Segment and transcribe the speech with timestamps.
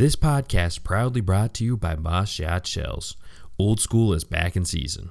[0.00, 3.18] This podcast proudly brought to you by Boss Shot Shells.
[3.58, 5.10] Old school is back in season.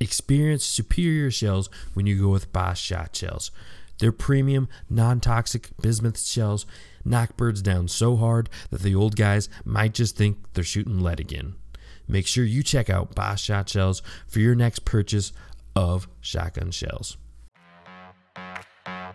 [0.00, 3.52] Experience superior shells when you go with Boss Shot Shells.
[4.00, 6.66] Their premium, non toxic bismuth shells
[7.04, 11.20] knock birds down so hard that the old guys might just think they're shooting lead
[11.20, 11.54] again.
[12.08, 15.32] Make sure you check out Boss Shot Shells for your next purchase
[15.76, 17.16] of shotgun shells.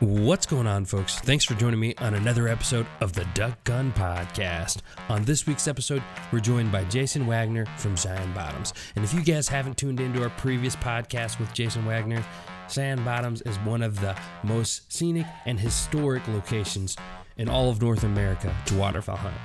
[0.00, 1.18] What's going on, folks?
[1.18, 4.80] Thanks for joining me on another episode of the Duck Gun Podcast.
[5.10, 8.72] On this week's episode, we're joined by Jason Wagner from Cheyenne Bottoms.
[8.96, 12.24] And if you guys haven't tuned into our previous podcast with Jason Wagner,
[12.70, 16.96] Cheyenne Bottoms is one of the most scenic and historic locations
[17.36, 19.36] in all of North America to waterfowl hunt.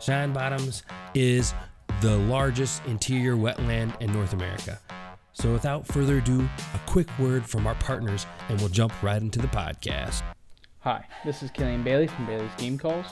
[0.00, 1.52] Cheyenne Bottoms is
[2.00, 4.80] the largest interior wetland in North America.
[5.34, 9.38] So, without further ado, a quick word from our partners, and we'll jump right into
[9.38, 10.22] the podcast.
[10.80, 13.06] Hi, this is Killian Bailey from Bailey's Game Calls.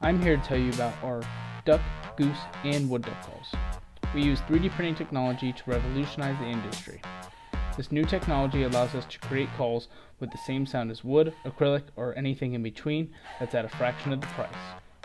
[0.00, 1.22] I'm here to tell you about our
[1.64, 1.80] duck,
[2.16, 3.54] goose, and wood duck calls.
[4.12, 7.00] We use 3D printing technology to revolutionize the industry.
[7.76, 11.82] This new technology allows us to create calls with the same sound as wood, acrylic,
[11.94, 14.48] or anything in between that's at a fraction of the price.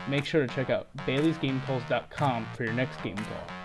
[0.07, 3.60] Make sure to check out baileysgamecalls.com for your next game call.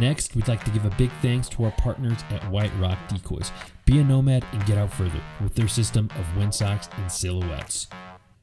[0.00, 3.52] Next, we'd like to give a big thanks to our partners at White Rock Decoys.
[3.84, 7.86] Be a nomad and get out further with their system of windsocks and silhouettes.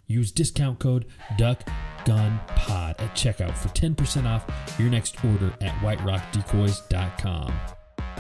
[0.07, 1.05] Use discount code
[1.37, 4.45] DUCKGUNPOD at checkout for 10% off
[4.79, 7.53] your next order at whiterockdecoys.com.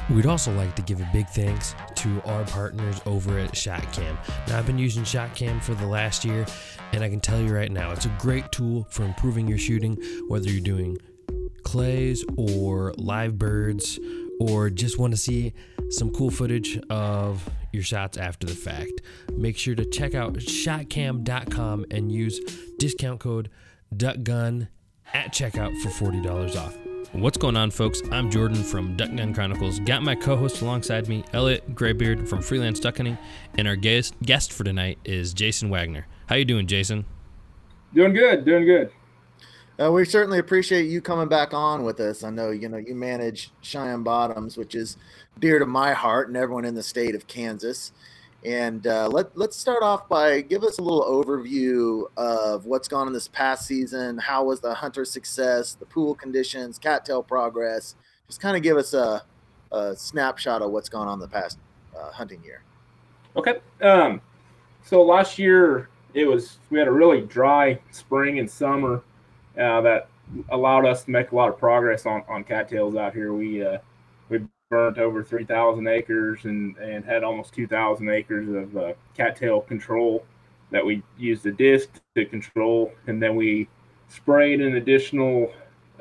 [0.09, 4.17] We'd also like to give a big thanks to our partners over at ShotCam.
[4.47, 6.45] Now, I've been using ShotCam for the last year,
[6.91, 9.97] and I can tell you right now, it's a great tool for improving your shooting,
[10.27, 10.97] whether you're doing
[11.63, 13.99] clays or live birds
[14.39, 15.53] or just want to see
[15.89, 19.01] some cool footage of your shots after the fact,
[19.33, 22.39] make sure to check out shotcam.com and use
[22.79, 23.49] discount code
[23.95, 24.67] DuckGun
[25.13, 26.77] at checkout for $40 off.
[27.13, 28.01] What's going on, folks?
[28.11, 29.79] I'm Jordan from Duck Gun Chronicles.
[29.81, 33.17] Got my co-host alongside me, Elliot Graybeard from Freelance Duck Hunting,
[33.57, 36.07] and our guest guest for tonight is Jason Wagner.
[36.27, 37.05] How you doing, Jason?
[37.93, 38.91] Doing good, doing good.
[39.81, 42.23] Uh, we certainly appreciate you coming back on with us.
[42.23, 44.97] I know you know you manage Cheyenne Bottoms, which is
[45.39, 47.91] dear to my heart and everyone in the state of Kansas.
[48.45, 53.07] And uh, let let's start off by give us a little overview of what's gone
[53.07, 54.19] on this past season.
[54.19, 57.95] How was the hunter success, the pool conditions, cattail progress?
[58.27, 59.23] Just kind of give us a,
[59.71, 61.57] a, snapshot of what's gone on the past
[61.97, 62.63] uh, hunting year.
[63.35, 63.55] Okay.
[63.81, 64.21] Um,
[64.83, 69.01] so last year it was we had a really dry spring and summer
[69.57, 70.07] uh, that
[70.49, 73.33] allowed us to make a lot of progress on, on cattails out here.
[73.33, 73.79] We uh,
[74.29, 80.25] we burnt over 3,000 acres and, and had almost 2,000 acres of uh, cattail control
[80.71, 83.67] that we used a disc to control, and then we
[84.07, 85.51] sprayed an additional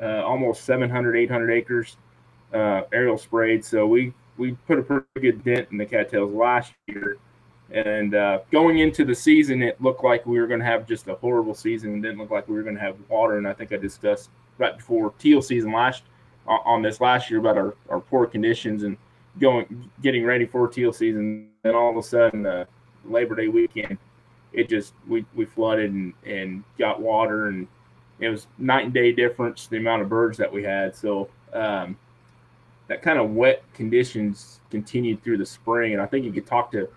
[0.01, 1.97] uh, almost 700, 800 acres
[2.53, 3.63] uh, aerial sprayed.
[3.63, 7.17] So we we put a pretty good dent in the cattails last year.
[7.73, 11.07] And uh, going into the season, it looked like we were going to have just
[11.07, 11.95] a horrible season.
[11.95, 13.37] It didn't look like we were going to have water.
[13.37, 16.03] And I think I discussed right before teal season last
[16.47, 18.97] on this last year about our, our poor conditions and
[19.39, 21.49] going getting ready for teal season.
[21.63, 22.65] And all of a sudden, uh,
[23.05, 23.97] Labor Day weekend,
[24.51, 27.67] it just we, we flooded and, and got water and
[28.19, 30.95] it was night and day difference the amount of birds that we had.
[30.95, 31.97] So um,
[32.87, 35.93] that kind of wet conditions continued through the spring.
[35.93, 36.89] And I think you could talk to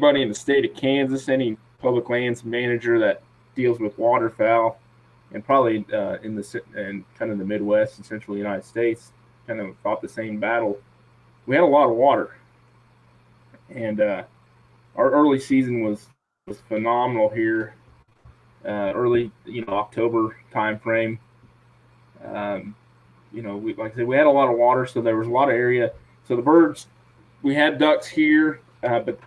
[0.00, 3.22] anybody in the state of Kansas, any public lands manager that
[3.54, 4.78] deals with waterfowl,
[5.32, 9.12] and probably uh, in the and kind of the Midwest and Central United States,
[9.46, 10.78] kind of fought the same battle.
[11.44, 12.34] We had a lot of water,
[13.68, 14.22] and uh,
[14.96, 16.06] our early season was
[16.46, 17.74] was phenomenal here.
[18.64, 21.18] Uh, early, you know, October time frame.
[22.24, 22.74] Um,
[23.32, 25.28] you know, we, like I said, we had a lot of water, so there was
[25.28, 25.92] a lot of area.
[26.26, 26.86] So the birds,
[27.42, 29.18] we had ducks here, uh, but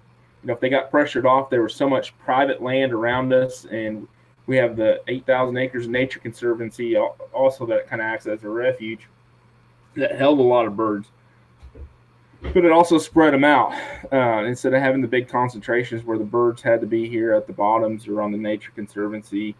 [0.44, 3.66] you know, if they got pressured off, there was so much private land around us,
[3.66, 4.08] and
[4.46, 8.50] we have the 8,000 acres of nature conservancy also that kind of acts as a
[8.50, 9.08] refuge
[9.96, 11.08] that held a lot of birds.
[12.42, 13.74] But it also spread them out.
[14.12, 17.48] Uh, instead of having the big concentrations where the birds had to be here at
[17.48, 19.56] the bottoms or on the nature conservancy,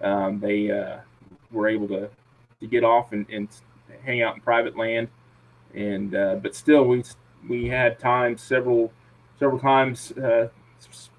[0.00, 1.00] um, they uh,
[1.50, 2.08] were able to,
[2.60, 3.48] to get off and, and
[4.02, 5.08] hang out in private land,
[5.74, 7.02] and uh, but still we
[7.46, 8.90] we had times several
[9.38, 10.48] several times, uh,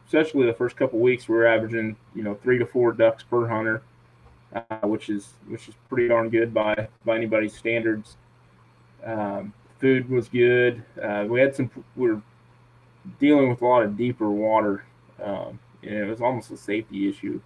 [0.06, 3.48] especially the first couple weeks, we were averaging you know three to four ducks per
[3.48, 3.82] hunter,
[4.54, 8.18] uh, which is which is pretty darn good by by anybody's standards.
[9.04, 10.84] Um, food was good.
[11.02, 12.22] Uh, we had some we were
[13.20, 14.84] dealing with a lot of deeper water,
[15.24, 17.40] um, and it was almost a safety issue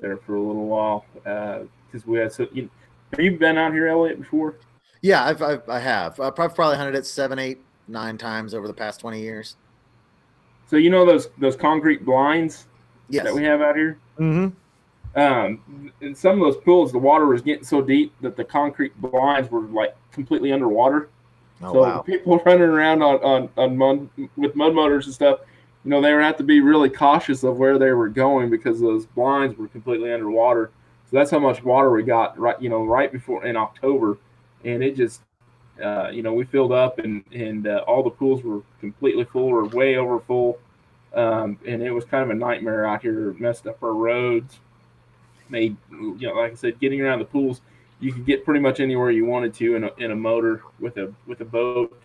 [0.00, 2.46] there for a little while because we had so.
[2.52, 2.70] You,
[3.12, 4.56] have you been out here, Elliot, before?
[5.00, 6.20] Yeah, I've, I've I have.
[6.20, 9.56] I've probably hunted it seven, eight, nine times over the past twenty years.
[10.68, 12.66] So you know those those concrete blinds
[13.08, 13.24] yes.
[13.24, 13.98] that we have out here.
[14.18, 15.18] Mm-hmm.
[15.18, 18.96] Um, in some of those pools, the water was getting so deep that the concrete
[19.00, 21.08] blinds were like completely underwater.
[21.62, 22.02] Oh, so wow.
[22.02, 25.40] people running around on on, on mud, with mud motors and stuff,
[25.84, 28.80] you know, they would have to be really cautious of where they were going because
[28.80, 30.70] those blinds were completely underwater.
[31.10, 34.18] So that's how much water we got right, you know, right before in October,
[34.64, 35.22] and it just,
[35.82, 39.48] uh, you know, we filled up and and uh, all the pools were completely full
[39.48, 40.58] or way over full,
[41.14, 43.34] um, and it was kind of a nightmare out here.
[43.38, 44.58] Messed up our roads,
[45.48, 47.60] made you know, like I said, getting around the pools
[48.00, 50.96] you could get pretty much anywhere you wanted to in a, in a motor with
[50.96, 52.00] a with a boat.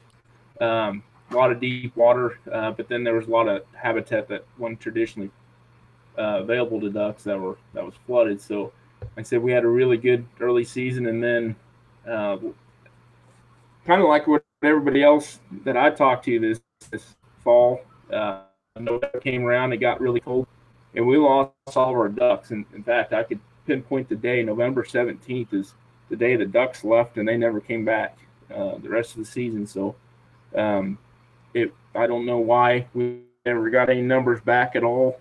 [0.59, 4.27] Um, a lot of deep water, uh, but then there was a lot of habitat
[4.27, 5.31] that wasn't traditionally
[6.17, 8.39] uh, available to ducks that were that was flooded.
[8.41, 8.71] So,
[9.01, 11.55] like I said, we had a really good early season, and then
[12.07, 12.37] uh,
[13.85, 17.81] kind of like what everybody else that I talked to this this fall,
[18.11, 18.41] uh,
[19.21, 20.47] came around, it got really cold,
[20.95, 22.51] and we lost all of our ducks.
[22.51, 25.73] And in fact, I could pinpoint the day, November seventeenth is
[26.09, 28.17] the day the Ducks left, and they never came back
[28.53, 29.65] uh, the rest of the season.
[29.65, 29.95] So,
[30.55, 30.97] um,
[31.53, 35.19] it I don't know why we never got any numbers back at all,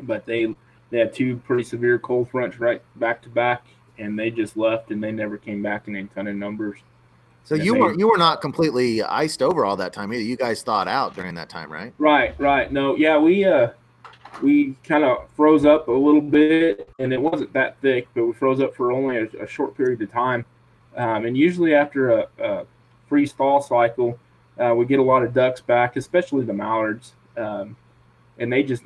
[0.00, 0.54] but they
[0.90, 3.66] they had two pretty severe cold fronts right back to back,
[3.98, 6.78] and they just left, and they never came back in any kind of numbers.
[7.48, 10.22] So Yeah, you they- were you were not completely iced over all that time either.
[10.22, 11.94] You guys thawed out during that time, right?
[11.96, 12.70] Right, right.
[12.70, 13.68] No, yeah, we uh
[14.42, 18.34] we kind of froze up a little bit, and it wasn't that thick, but we
[18.34, 20.44] froze up for only a, a short period of time.
[20.94, 22.66] Um, and usually after a, a
[23.08, 24.18] freeze thaw cycle,
[24.58, 27.76] uh, we get a lot of ducks back, especially the mallards, um,
[28.38, 28.84] and they just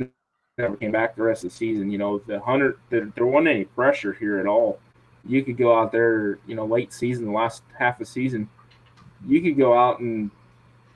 [0.57, 1.91] never came back the rest of the season.
[1.91, 4.79] You know, the hunter there, there wasn't any pressure here at all.
[5.27, 8.49] You could go out there, you know, late season, the last half of season,
[9.27, 10.31] you could go out and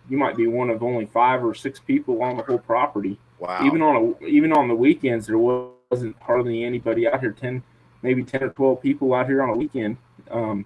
[0.08, 3.66] you might be one of only five or six people on the whole property Wow.
[3.66, 7.62] even on a even on the weekends there wasn't hardly anybody out here 10
[8.02, 9.98] maybe 10 or 12 people out here on a weekend
[10.30, 10.64] um,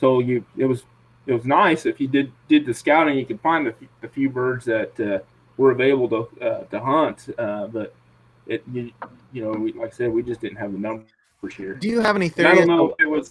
[0.00, 0.84] so you it was
[1.26, 4.30] it was nice if you did did the scouting you could find the, the few
[4.30, 5.18] birds that uh,
[5.58, 7.94] were available to uh, to hunt uh, but
[8.46, 8.90] it you,
[9.32, 11.10] you know we, like i said we just didn't have the numbers
[11.48, 12.48] here do you have any And theory?
[12.48, 13.30] i don't know if it was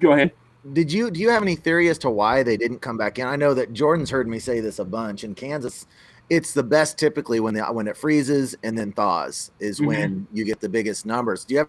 [0.00, 0.32] go ahead
[0.72, 3.26] Did you do you have any theory as to why they didn't come back in?
[3.26, 5.22] I know that Jordan's heard me say this a bunch.
[5.22, 5.86] In Kansas,
[6.28, 9.86] it's the best typically when the when it freezes and then thaws is Mhm.
[9.86, 11.44] when you get the biggest numbers.
[11.44, 11.68] Do you have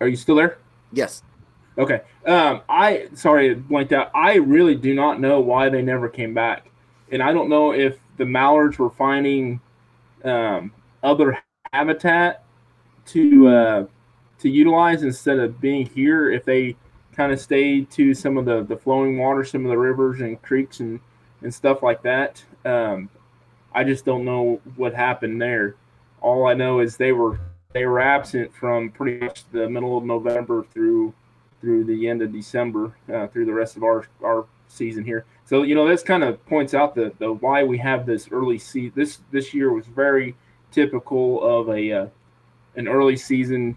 [0.00, 0.58] are you still there
[0.92, 1.22] yes?
[1.78, 2.00] Okay.
[2.24, 4.10] Um, I sorry, blanked out.
[4.14, 6.70] I really do not know why they never came back,
[7.12, 9.60] and I don't know if the mallards were finding
[10.24, 10.72] um,
[11.02, 11.38] other
[11.72, 12.44] habitat
[13.06, 13.86] to uh,
[14.38, 16.30] to utilize instead of being here.
[16.30, 16.76] If they
[17.14, 20.40] kind of stayed to some of the the flowing water, some of the rivers and
[20.42, 21.00] creeks and
[21.42, 22.42] and stuff like that.
[22.64, 23.08] Um,
[23.74, 25.76] I just don't know what happened there.
[26.20, 27.38] All I know is they were
[27.72, 31.14] they were absent from pretty much the middle of November through
[31.60, 35.24] through the end of December, uh, through the rest of our our season here.
[35.44, 38.58] So you know this kind of points out the, the why we have this early
[38.58, 38.92] season.
[38.96, 40.34] This this year was very
[40.70, 42.06] typical of a uh,
[42.76, 43.76] an early season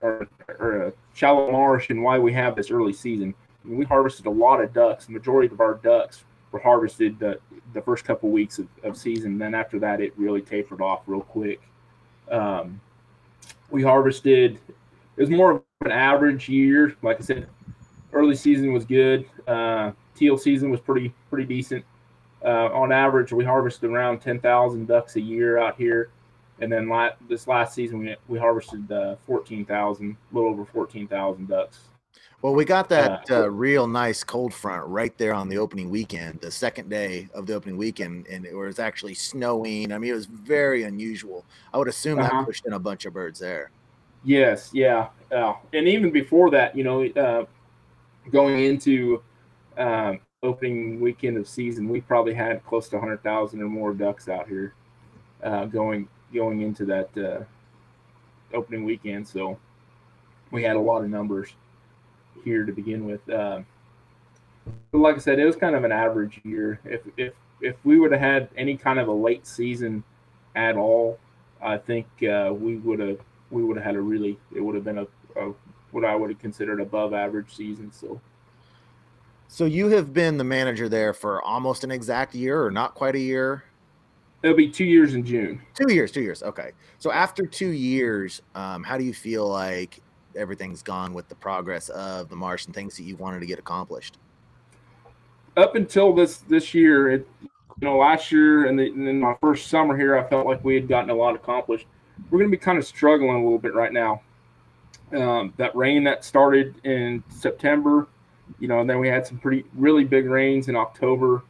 [0.00, 0.28] or,
[0.58, 3.34] or a shallow marsh, and why we have this early season.
[3.64, 5.06] I mean, we harvested a lot of ducks.
[5.06, 7.38] The majority of our ducks were harvested the,
[7.72, 9.38] the first couple weeks of, of season.
[9.38, 11.60] Then after that, it really tapered off real quick.
[12.30, 12.80] Um,
[13.70, 14.58] we harvested.
[15.16, 16.96] It was more of an average year.
[17.02, 17.48] Like I said,
[18.12, 19.26] early season was good.
[19.46, 21.84] Uh, teal season was pretty pretty decent.
[22.44, 26.10] Uh, on average, we harvested around ten thousand ducks a year out here,
[26.60, 30.64] and then la- this last season we we harvested uh, fourteen thousand, a little over
[30.64, 31.80] fourteen thousand ducks.
[32.42, 35.88] Well, we got that Uh, uh, real nice cold front right there on the opening
[35.90, 39.92] weekend, the second day of the opening weekend, and it was actually snowing.
[39.92, 41.44] I mean, it was very unusual.
[41.72, 42.38] I would assume Uh-huh.
[42.40, 43.70] that pushed in a bunch of birds there.
[44.24, 47.44] Yes, yeah, uh, and even before that, you know, uh,
[48.30, 49.22] going into
[49.76, 54.28] um, opening weekend of season, we probably had close to hundred thousand or more ducks
[54.28, 54.74] out here
[55.42, 57.44] uh, going going into that uh,
[58.54, 59.58] opening weekend, so
[60.50, 61.50] we had a lot of numbers
[62.44, 63.28] here to begin with.
[63.28, 63.60] Uh,
[64.90, 66.80] but like I said, it was kind of an average year.
[66.84, 70.04] If if if we would have had any kind of a late season
[70.54, 71.18] at all,
[71.60, 74.84] I think uh, we would have we would have had a really it would have
[74.84, 75.52] been a, a
[75.92, 77.92] what I would have considered above average season.
[77.92, 78.20] So.
[79.48, 83.14] So you have been the manager there for almost an exact year, or not quite
[83.14, 83.64] a year.
[84.42, 85.60] It'll be two years in June.
[85.74, 86.42] Two years, two years.
[86.42, 86.72] Okay.
[86.98, 90.00] So after two years, um, how do you feel like
[90.34, 93.58] everything's gone with the progress of the marsh and things that you wanted to get
[93.58, 94.18] accomplished?
[95.56, 97.48] Up until this this year, it, you
[97.88, 100.74] know, last year and, the, and then my first summer here, I felt like we
[100.74, 101.86] had gotten a lot accomplished.
[102.30, 104.22] We're going to be kind of struggling a little bit right now.
[105.14, 108.06] Um, that rain that started in September,
[108.58, 111.42] you know, and then we had some pretty really big rains in October,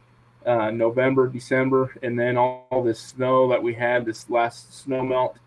[0.45, 5.03] uh, November, December, and then all, all, this snow that we had this last snow
[5.03, 5.37] melt.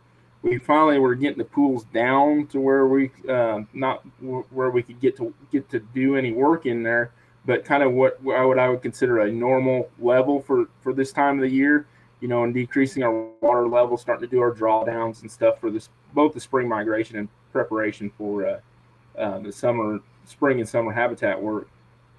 [0.43, 5.01] We finally were getting the pools down to where we uh, not where we could
[5.01, 7.13] get to get to do any work in there,
[7.45, 11.13] but kind of what I would I would consider a normal level for for this
[11.13, 11.87] time of the year.
[12.21, 15.71] You know, and decreasing our water level, starting to do our drawdowns and stuff for
[15.71, 17.29] this both the spring migration and
[17.61, 18.61] preparation for uh,
[19.19, 21.69] uh, the summer, spring and summer habitat work.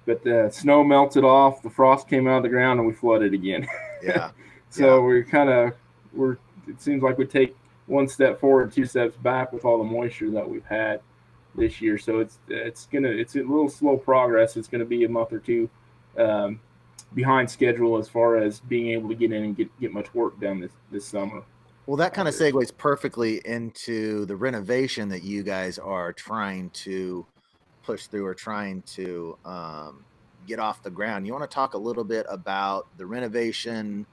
[0.04, 3.34] But the snow melted off, the frost came out of the ground, and we flooded
[3.34, 3.66] again.
[4.00, 4.30] Yeah.
[4.70, 5.02] so Yeah.
[5.04, 5.72] we're kind of
[6.12, 6.36] we're.
[6.68, 10.30] It seems like we take one step forward, two steps back with all the moisture
[10.30, 11.00] that we've had
[11.56, 11.98] this year.
[11.98, 14.56] So it's it's gonna it's a little slow progress.
[14.56, 15.68] It's gonna be a month or two
[16.16, 16.60] um,
[17.12, 20.38] behind schedule as far as being able to get in and get, get much work
[20.38, 21.42] done this this summer.
[21.88, 27.24] Well, that kind of segues perfectly into the renovation that you guys are trying to
[27.82, 30.04] push through or trying to um,
[30.46, 31.26] get off the ground.
[31.26, 34.04] You want to talk a little bit about the renovation,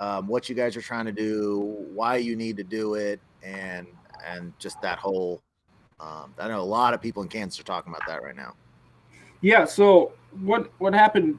[0.00, 3.86] um, what you guys are trying to do, why you need to do it, and
[4.26, 5.40] and just that whole.
[6.00, 8.56] Um, I know a lot of people in Kansas are talking about that right now.
[9.40, 9.66] Yeah.
[9.66, 11.38] So what what happened?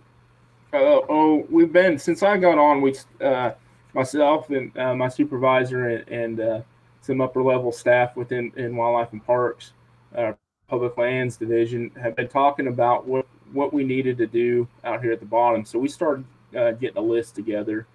[0.71, 2.79] Uh, oh, we've been since I got on.
[2.79, 3.51] We uh,
[3.93, 6.61] myself and uh, my supervisor and, and uh,
[7.01, 9.73] some upper level staff within in wildlife and parks,
[10.15, 10.33] uh,
[10.67, 15.11] public lands division have been talking about what what we needed to do out here
[15.11, 15.65] at the bottom.
[15.65, 16.23] So we started
[16.57, 17.85] uh, getting a list together,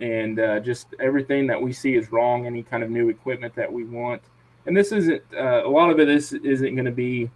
[0.00, 2.46] and uh, just everything that we see is wrong.
[2.46, 4.22] Any kind of new equipment that we want,
[4.66, 6.06] and this isn't uh, a lot of it.
[6.06, 7.30] This isn't going to be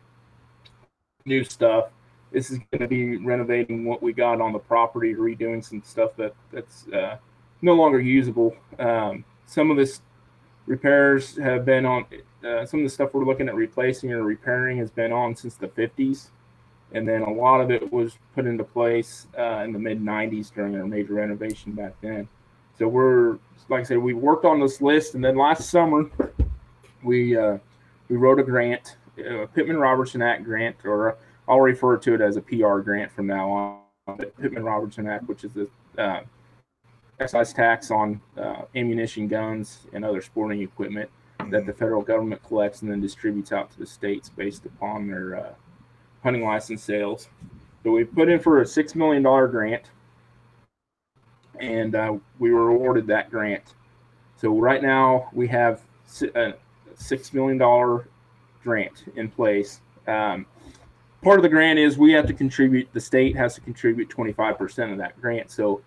[1.25, 1.87] new stuff
[2.35, 6.11] this is going to be renovating what we got on the property, redoing some stuff
[6.17, 7.17] that that's uh,
[7.63, 8.57] no longer usable.
[8.79, 10.01] Um, some of this
[10.67, 12.07] repairs have been on.
[12.45, 15.55] Uh, some of the stuff we're looking at replacing or repairing has been on since
[15.55, 16.29] the 50s,
[16.93, 20.53] and then a lot of it was put into place uh, in the mid 90s
[20.53, 22.29] during our major renovation back then.
[22.79, 26.11] So we're like I said, we worked on this list, and then last summer
[27.03, 27.59] we uh,
[28.09, 31.17] we wrote a grant, a Pittman Robertson Act grant, or
[31.49, 33.81] I'll refer to it as a PR grant from now on.
[34.39, 36.21] Pittman Robertson Act, which is the uh,
[37.21, 41.09] excise tax on uh, ammunition, guns, and other sporting equipment
[41.51, 45.37] that the federal government collects and then distributes out to the states based upon their
[45.37, 45.55] uh,
[46.23, 47.29] hunting license sales.
[47.83, 49.91] So we put in for a six million dollar grant,
[51.61, 53.75] and uh, we were awarded that grant.
[54.37, 55.83] So right now we have
[56.35, 56.55] a
[56.97, 58.09] six million dollar
[58.63, 59.81] grant in place.
[60.07, 60.47] Um,
[61.23, 62.89] part of the grant is we have to contribute.
[62.93, 65.51] The state has to contribute twenty five percent of that grant.
[65.51, 65.83] So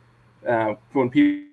[0.47, 1.47] uh, when people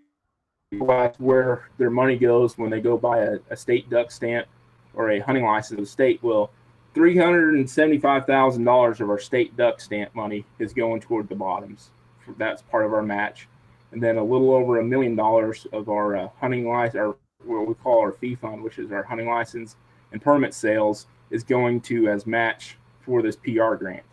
[0.91, 4.47] ask where their money goes when they go buy a, a state duck stamp
[4.95, 6.51] or a hunting license of the state, well,
[6.95, 11.29] three hundred and seventy-five thousand dollars of our state duck stamp money is going toward
[11.29, 11.91] the bottoms.
[12.39, 13.49] That's part of our match,
[13.93, 17.67] and then a little over a million dollars of our uh, hunting license, or what
[17.67, 19.77] we call our fee fund, which is our hunting license
[20.13, 24.05] and permit sales, is going to as match for this PR grant.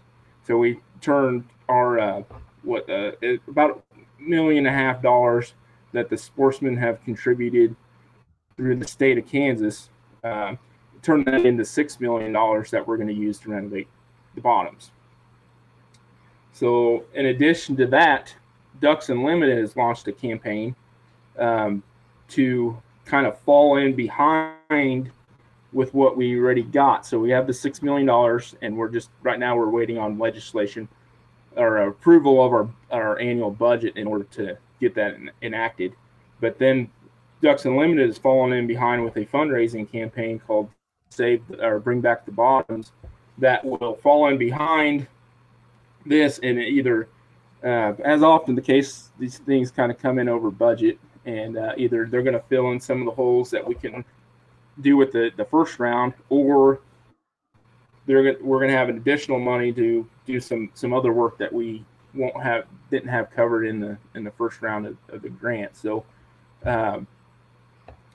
[0.45, 2.23] So we turned our uh,
[2.63, 3.11] what uh,
[3.47, 3.83] about
[4.21, 5.53] million and a half dollars
[5.91, 7.75] that the sportsmen have contributed
[8.55, 9.89] through the state of Kansas,
[10.23, 10.55] uh,
[11.01, 13.87] turn that into six million dollars that we're going to use to renovate
[14.35, 14.91] the bottoms.
[16.53, 18.35] So, in addition to that,
[18.79, 20.75] Ducks Unlimited has launched a campaign
[21.37, 21.83] um,
[22.29, 25.11] to kind of fall in behind
[25.73, 27.05] with what we already got.
[27.05, 30.19] So we have the six million dollars, and we're just right now we're waiting on
[30.19, 30.87] legislation
[31.55, 35.93] or approval of our our annual budget in order to get that en- enacted.
[36.39, 36.89] But then
[37.41, 40.70] Ducks Unlimited is falling in behind with a fundraising campaign called
[41.10, 42.91] Save or Bring Back the Bottoms
[43.38, 45.08] that will fall in behind
[46.05, 47.08] this and either
[47.63, 51.74] uh, as often the case these things kind of come in over budget and uh,
[51.77, 54.03] either they're going to fill in some of the holes that we can
[54.79, 56.79] do with the, the first round, or
[58.05, 61.86] they're we're going to have additional money to do some some other work that we
[62.13, 65.75] won't have didn't have covered in the in the first round of, of the grant.
[65.75, 66.03] So
[66.65, 67.08] um,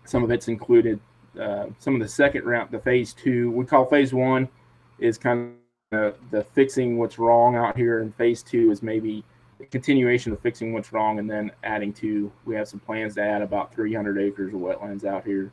[0.05, 1.01] some of it's included.
[1.41, 4.49] Uh, some of the second round, the phase two, we call phase one,
[4.99, 5.55] is kind
[5.93, 9.23] of the fixing what's wrong out here, and phase two is maybe
[9.71, 12.33] continuation of fixing what's wrong, and then adding to.
[12.45, 15.53] We have some plans to add about 300 acres of wetlands out here.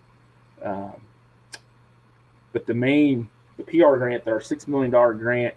[0.61, 1.01] Um,
[2.53, 3.29] but the main,
[3.65, 5.55] the PR grant, our six million dollar grant,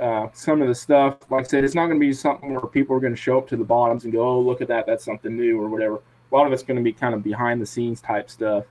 [0.00, 2.66] uh, some of the stuff, like I said, it's not going to be something where
[2.66, 4.86] people are going to show up to the bottoms and go, "Oh, look at that,
[4.86, 5.96] that's something new" or whatever.
[5.96, 8.64] A lot of it's going to be kind of behind the scenes type stuff,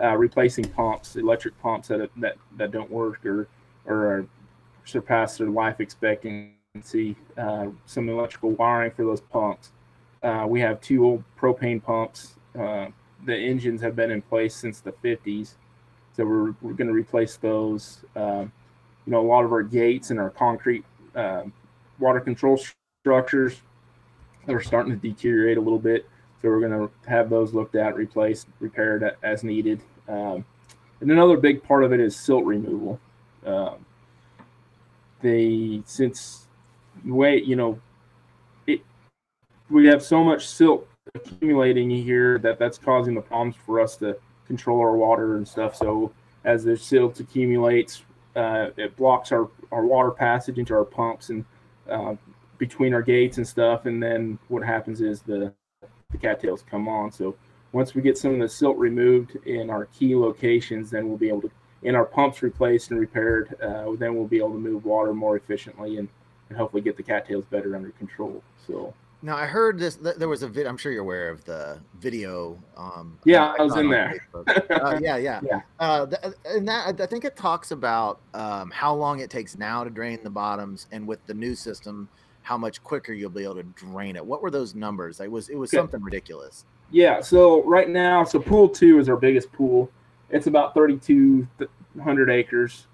[0.00, 3.48] uh, replacing pumps, electric pumps that that that don't work or
[3.84, 4.26] or
[4.84, 7.16] surpass their life expectancy.
[7.36, 9.72] Uh, some electrical wiring for those pumps.
[10.22, 12.34] Uh, we have two old propane pumps.
[12.58, 12.86] Uh,
[13.24, 15.54] the engines have been in place since the 50s,
[16.16, 18.04] so we're we're going to replace those.
[18.14, 18.50] Um,
[19.04, 21.44] you know, a lot of our gates and our concrete uh,
[21.98, 22.58] water control
[23.02, 23.60] structures
[24.48, 26.08] are starting to deteriorate a little bit.
[26.40, 29.80] So we're going to have those looked at, replaced, repaired as needed.
[30.08, 30.44] Um,
[31.00, 32.98] and another big part of it is silt removal.
[33.44, 33.84] Um,
[35.20, 36.46] they since
[37.04, 37.78] the way you know
[38.66, 38.80] it,
[39.70, 44.16] we have so much silt accumulating here that that's causing the problems for us to
[44.46, 45.76] control our water and stuff.
[45.76, 46.12] So
[46.44, 48.02] as the silt accumulates,
[48.34, 51.44] uh, it blocks our, our water passage into our pumps and
[51.90, 52.14] uh,
[52.58, 53.86] between our gates and stuff.
[53.86, 55.52] And then what happens is the,
[56.10, 57.12] the cattails come on.
[57.12, 57.36] So
[57.72, 61.28] once we get some of the silt removed in our key locations, then we'll be
[61.28, 61.50] able to,
[61.82, 65.36] in our pumps replaced and repaired, uh, then we'll be able to move water more
[65.36, 66.08] efficiently and,
[66.48, 68.42] and hopefully get the cattails better under control.
[68.66, 69.96] So now I heard this.
[69.96, 70.66] There was a vid.
[70.66, 72.62] I'm sure you're aware of the video.
[72.76, 74.14] Um, yeah, I was in there.
[74.70, 75.60] uh, yeah, yeah, yeah.
[75.80, 79.84] Uh, th- and that I think it talks about um, how long it takes now
[79.84, 82.08] to drain the bottoms, and with the new system,
[82.42, 84.24] how much quicker you'll be able to drain it.
[84.24, 85.20] What were those numbers?
[85.20, 85.78] It was it was Good.
[85.78, 86.64] something ridiculous.
[86.90, 87.20] Yeah.
[87.20, 89.90] So right now, so pool two is our biggest pool.
[90.28, 92.86] It's about 3,200 acres.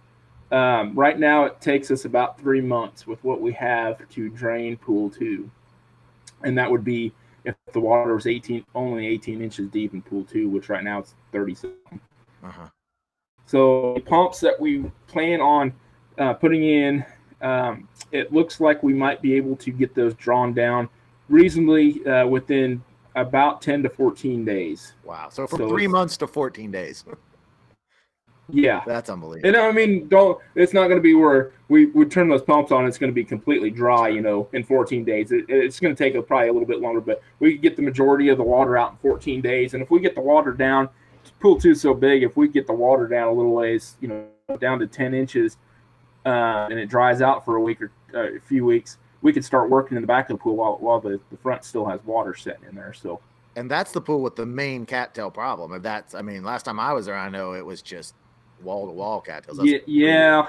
[0.50, 4.76] Um, right now, it takes us about three months with what we have to drain
[4.76, 5.50] pool two
[6.44, 7.12] and that would be
[7.44, 11.00] if the water was 18 only 18 inches deep in pool two which right now
[11.00, 12.00] it's 30 something.
[12.44, 12.66] Uh-huh.
[13.46, 15.72] so the pumps that we plan on
[16.18, 17.04] uh, putting in
[17.40, 20.88] um, it looks like we might be able to get those drawn down
[21.28, 22.82] reasonably uh, within
[23.16, 24.94] about 10 to 14 days.
[25.04, 25.28] Wow.
[25.30, 27.04] So from so three months to 14 days
[28.52, 29.48] Yeah, that's unbelievable.
[29.48, 30.38] And I mean, don't.
[30.54, 32.86] It's not going to be where we would turn those pumps on.
[32.86, 35.32] It's going to be completely dry, you know, in 14 days.
[35.32, 37.76] It, it's going to take a, probably a little bit longer, but we could get
[37.76, 39.72] the majority of the water out in 14 days.
[39.72, 40.90] And if we get the water down,
[41.40, 42.22] pool two so big.
[42.22, 44.26] If we get the water down a little ways, you know,
[44.58, 45.56] down to 10 inches,
[46.26, 49.44] uh, and it dries out for a week or uh, a few weeks, we could
[49.44, 52.04] start working in the back of the pool while while the, the front still has
[52.04, 52.92] water sitting in there.
[52.92, 53.20] So.
[53.56, 55.74] And that's the pool with the main cattail problem.
[55.74, 58.14] If that's, I mean, last time I was there, I know it was just
[58.62, 59.60] wall to wall cattails.
[59.62, 60.46] yeah, yeah.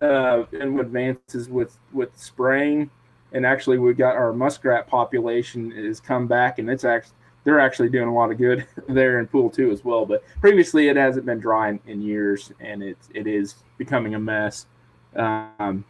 [0.00, 2.90] Uh, and advances with with spraying,
[3.32, 7.14] and actually we got our muskrat population has come back, and it's actually
[7.44, 10.04] they're actually doing a lot of good there in pool two as well.
[10.04, 14.18] But previously it hasn't been dry in, in years, and it it is becoming a
[14.18, 14.66] mess.
[15.14, 15.84] Um,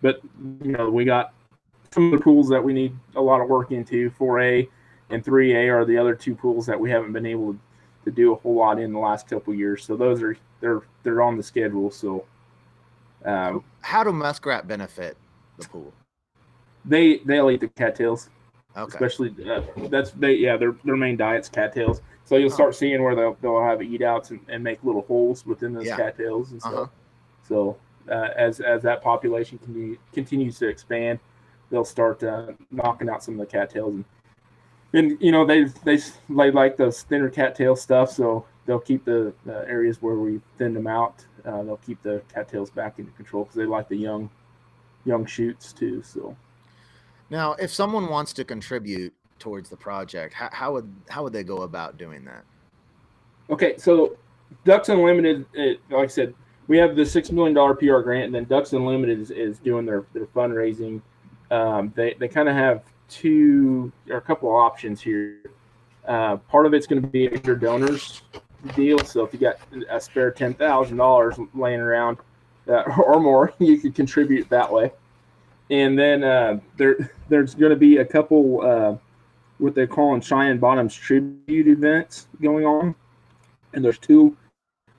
[0.00, 0.20] but
[0.62, 1.34] you know we got
[1.92, 4.10] some of the pools that we need a lot of work into.
[4.12, 4.68] 4A
[5.10, 7.58] and 3A are the other two pools that we haven't been able to
[8.04, 9.84] to do a whole lot in the last couple years.
[9.84, 11.90] So those are they're they're on the schedule.
[11.90, 12.24] So,
[13.24, 15.16] um, how do muskrat benefit
[15.58, 15.92] the pool?
[16.84, 18.30] They they'll eat the cattails.
[18.76, 18.88] Okay.
[18.88, 22.00] Especially uh, that's they yeah their their main diet's cattails.
[22.24, 22.72] So you'll start oh.
[22.72, 25.96] seeing where they'll they'll have eat outs and, and make little holes within those yeah.
[25.96, 26.74] cattails and stuff.
[26.74, 26.86] Uh-huh.
[27.48, 27.76] So
[28.08, 31.18] uh, as as that population continue, continues to expand,
[31.70, 34.04] they'll start uh, knocking out some of the cattails and
[34.92, 35.98] and you know they they
[36.28, 40.74] they like those thinner cattail stuff, so they'll keep the, the areas where we thin
[40.74, 41.24] them out.
[41.44, 44.30] Uh, they'll keep the cattails back into control because they like the young
[45.04, 46.02] young shoots too.
[46.02, 46.36] So
[47.30, 51.44] now, if someone wants to contribute towards the project, how, how would how would they
[51.44, 52.44] go about doing that?
[53.48, 54.16] Okay, so
[54.64, 56.34] Ducks Unlimited, it, like I said,
[56.66, 59.86] we have the six million dollar PR grant, and then Ducks Unlimited is, is doing
[59.86, 61.00] their their fundraising.
[61.50, 65.38] Um, they they kind of have two or a couple of options here.
[66.06, 68.22] Uh, part of it's going to be your donors
[68.74, 68.98] deal.
[69.00, 69.56] So if you got
[69.88, 72.18] a spare ten thousand dollars laying around
[72.68, 74.92] uh, or more, you could contribute that way.
[75.70, 78.96] And then uh, there there's going to be a couple uh,
[79.58, 82.94] what they're calling Cheyenne Bottoms tribute events going on.
[83.74, 84.36] and there's two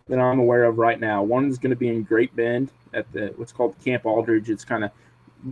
[0.07, 1.23] that I'm aware of right now.
[1.23, 4.49] One is going to be in Great Bend at the what's called Camp Aldrich.
[4.49, 4.91] It's kind of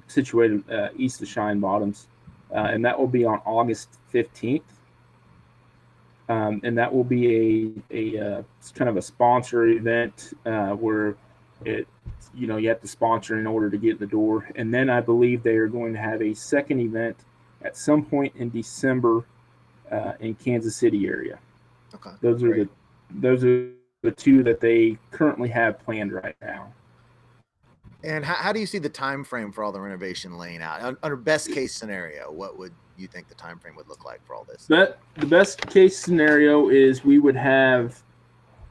[0.08, 2.08] situated uh, east of Cheyenne Bottoms,
[2.54, 4.62] uh, and that will be on August 15th.
[6.28, 8.44] Um, and that will be a, a uh,
[8.76, 11.16] kind of a sponsor event uh, where
[11.66, 11.88] it
[12.36, 14.48] you know you have to sponsor in order to get in the door.
[14.56, 17.18] And then I believe they are going to have a second event
[17.64, 19.26] at some point in December
[19.92, 21.40] uh, in Kansas City area.
[21.96, 22.12] Okay.
[22.22, 22.68] Those are great.
[23.10, 23.72] the those are
[24.04, 26.72] the two that they currently have planned right now.
[28.04, 30.98] And how, how do you see the time frame for all the renovation laying out?
[31.04, 34.36] Under best case scenario, what would you think the time frame would look like for
[34.36, 34.66] all this?
[34.70, 38.02] But the best case scenario is we would have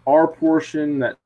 [0.07, 1.17] our portion that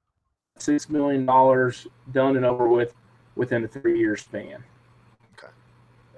[0.59, 2.95] six million dollars done and over with
[3.37, 4.63] within a three year span.
[5.39, 5.53] Okay.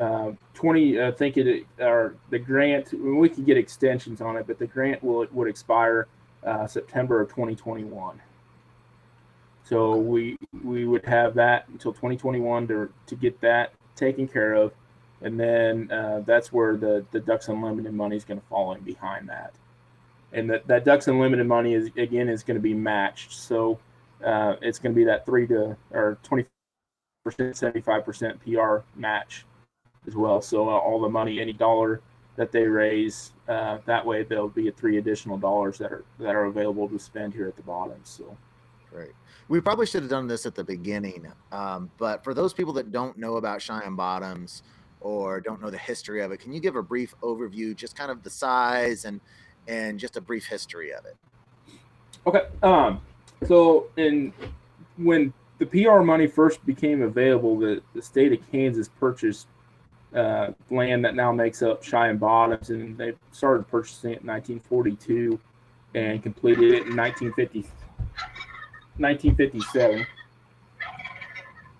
[0.00, 2.92] Uh, Twenty, I think it or the grant.
[2.98, 6.08] We could get extensions on it, but the grant will would expire
[6.44, 8.20] uh, September of 2021.
[9.64, 14.72] So we we would have that until 2021 to to get that taken care of,
[15.22, 18.82] and then uh, that's where the the Ducks Unlimited money is going to fall in
[18.82, 19.54] behind that,
[20.32, 23.32] and that that Ducks Unlimited money is again is going to be matched.
[23.32, 23.78] So
[24.22, 26.44] uh, it's going to be that three to or 20
[27.24, 29.46] percent, 75 percent PR match
[30.06, 30.42] as well.
[30.42, 32.02] So uh, all the money, any dollar
[32.36, 36.44] that they raise, uh, that way there'll be three additional dollars that are that are
[36.44, 38.00] available to spend here at the bottom.
[38.04, 38.36] So.
[38.94, 39.10] Great.
[39.48, 42.92] We probably should have done this at the beginning, um, but for those people that
[42.92, 44.62] don't know about Cheyenne Bottoms
[45.00, 48.10] or don't know the history of it, can you give a brief overview, just kind
[48.10, 49.20] of the size and
[49.66, 51.16] and just a brief history of it?
[52.26, 52.46] Okay.
[52.62, 53.00] Um,
[53.46, 54.32] so in
[54.96, 59.46] when the PR money first became available, the, the state of Kansas purchased
[60.14, 65.38] uh, land that now makes up Cheyenne Bottoms, and they started purchasing it in 1942
[65.94, 67.64] and completed it in 1950,
[68.98, 70.06] 1957.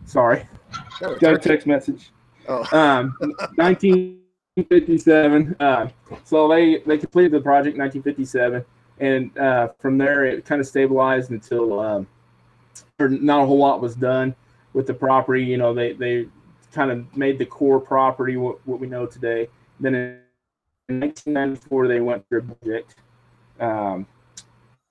[0.07, 0.47] Sorry,
[1.01, 2.11] That got a text message.
[2.49, 3.15] Oh, Um,
[3.57, 5.57] 1957.
[5.59, 5.89] Uh,
[6.25, 8.65] so they they completed the project in 1957,
[9.01, 12.07] and uh, from there it kind of stabilized until um,
[12.99, 14.35] not a whole lot was done
[14.73, 15.45] with the property.
[15.45, 16.27] You know, they they
[16.73, 19.49] kind of made the core property what, what we know today.
[19.81, 20.21] Then in
[20.89, 22.97] 1994 they went through a project
[23.61, 24.07] um,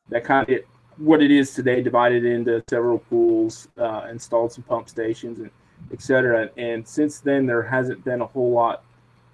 [0.09, 4.63] that kind of it, what it is today, divided into several pools, uh, installed some
[4.63, 5.49] pump stations and
[5.91, 6.49] et cetera.
[6.58, 8.84] And since then, there hasn't been a whole lot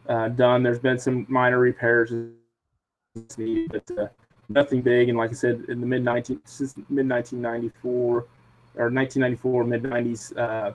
[0.08, 0.64] uh, done.
[0.64, 2.12] There's been some minor repairs,
[3.14, 4.08] but uh,
[4.50, 5.10] nothing big.
[5.10, 8.26] And like I said, in the mid 19 since mid 1994 or
[8.90, 10.74] 1994 mid 90s, uh,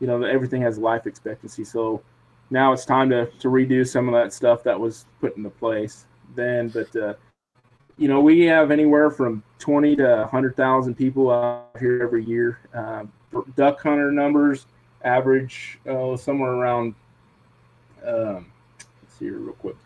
[0.00, 1.64] you know everything has life expectancy.
[1.64, 2.02] So
[2.50, 6.06] now it's time to to redo some of that stuff that was put into place
[6.34, 6.68] then.
[6.68, 7.14] But uh,
[8.02, 12.58] you know we have anywhere from 20 to 100,000 people out here every year.
[12.74, 13.04] Uh,
[13.54, 14.66] duck hunter numbers
[15.04, 16.96] average oh, somewhere around
[18.04, 18.50] um,
[19.00, 19.76] let's see here real quick.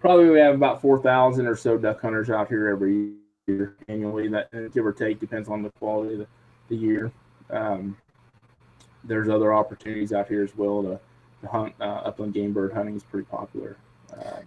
[0.00, 3.12] Probably we have about 4000 or so duck hunters out here every
[3.46, 4.26] year annually.
[4.26, 6.26] That give or take depends on the quality of the,
[6.68, 7.12] the year.
[7.48, 7.96] Um,
[9.04, 11.00] there's other opportunities out here as well to,
[11.42, 13.76] to hunt uh, upland game bird hunting is pretty popular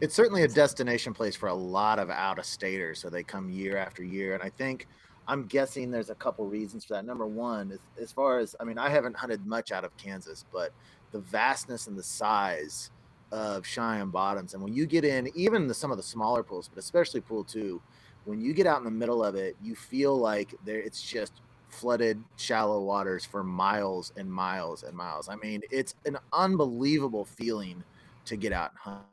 [0.02, 3.00] it's certainly a destination place for a lot of out of staters.
[3.00, 4.34] So they come year after year.
[4.34, 4.88] And I think
[5.28, 7.06] I'm guessing there's a couple reasons for that.
[7.06, 10.46] Number one, as, as far as I mean, I haven't hunted much out of Kansas,
[10.52, 10.72] but
[11.12, 12.92] the vastness and the size
[13.32, 14.54] of Cheyenne Bottoms.
[14.54, 17.44] And when you get in, even the, some of the smaller pools, but especially pool
[17.44, 17.82] two,
[18.26, 21.42] when you get out in the middle of it, you feel like there it's just
[21.70, 25.30] flooded shallow waters for miles and miles and miles.
[25.30, 27.84] I mean, it's an unbelievable feeling
[28.26, 29.13] to get out and hunt.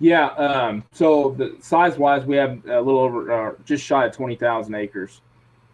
[0.00, 0.26] Yeah.
[0.28, 4.36] Um, so the size wise, we have a little over, uh, just shy of twenty
[4.36, 5.20] thousand acres,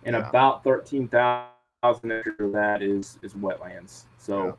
[0.04, 0.28] and Yeah.
[0.28, 4.04] about thirteen thousand acres of that is is wetlands.
[4.16, 4.52] So Yeah.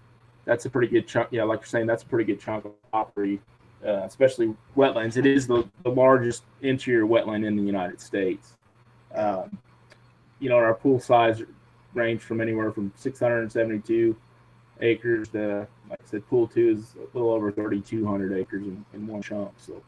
[0.46, 1.30] that's a pretty good chunk.
[1.32, 3.42] Yeah, like you're saying, that's a pretty good chunk of property,
[3.84, 5.18] uh, especially wetlands.
[5.18, 8.56] It is the, the largest interior wetland in the United States.
[9.16, 9.58] Um,
[10.40, 11.42] you know, our pool size
[11.96, 14.16] range from anywhere from six hundred and seventy-two
[14.82, 18.84] acres to, like I said, pool two is a little over thirty-two hundred acres in,
[18.94, 19.52] in one chunk.
[19.58, 19.82] So.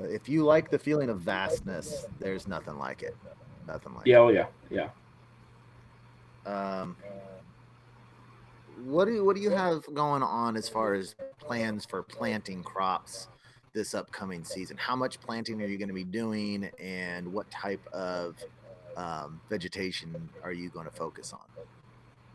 [0.00, 3.16] If you like the feeling of vastness, there's nothing like it.
[3.68, 4.88] Nothing like Yeah, oh yeah, yeah.
[6.44, 6.96] Um,
[8.84, 12.64] what do you, what do you have going on as far as plans for planting
[12.64, 13.28] crops
[13.74, 14.76] this upcoming season?
[14.76, 18.34] How much planting are you going to be doing, and what type of
[18.96, 21.40] um, vegetation are you going to focus on?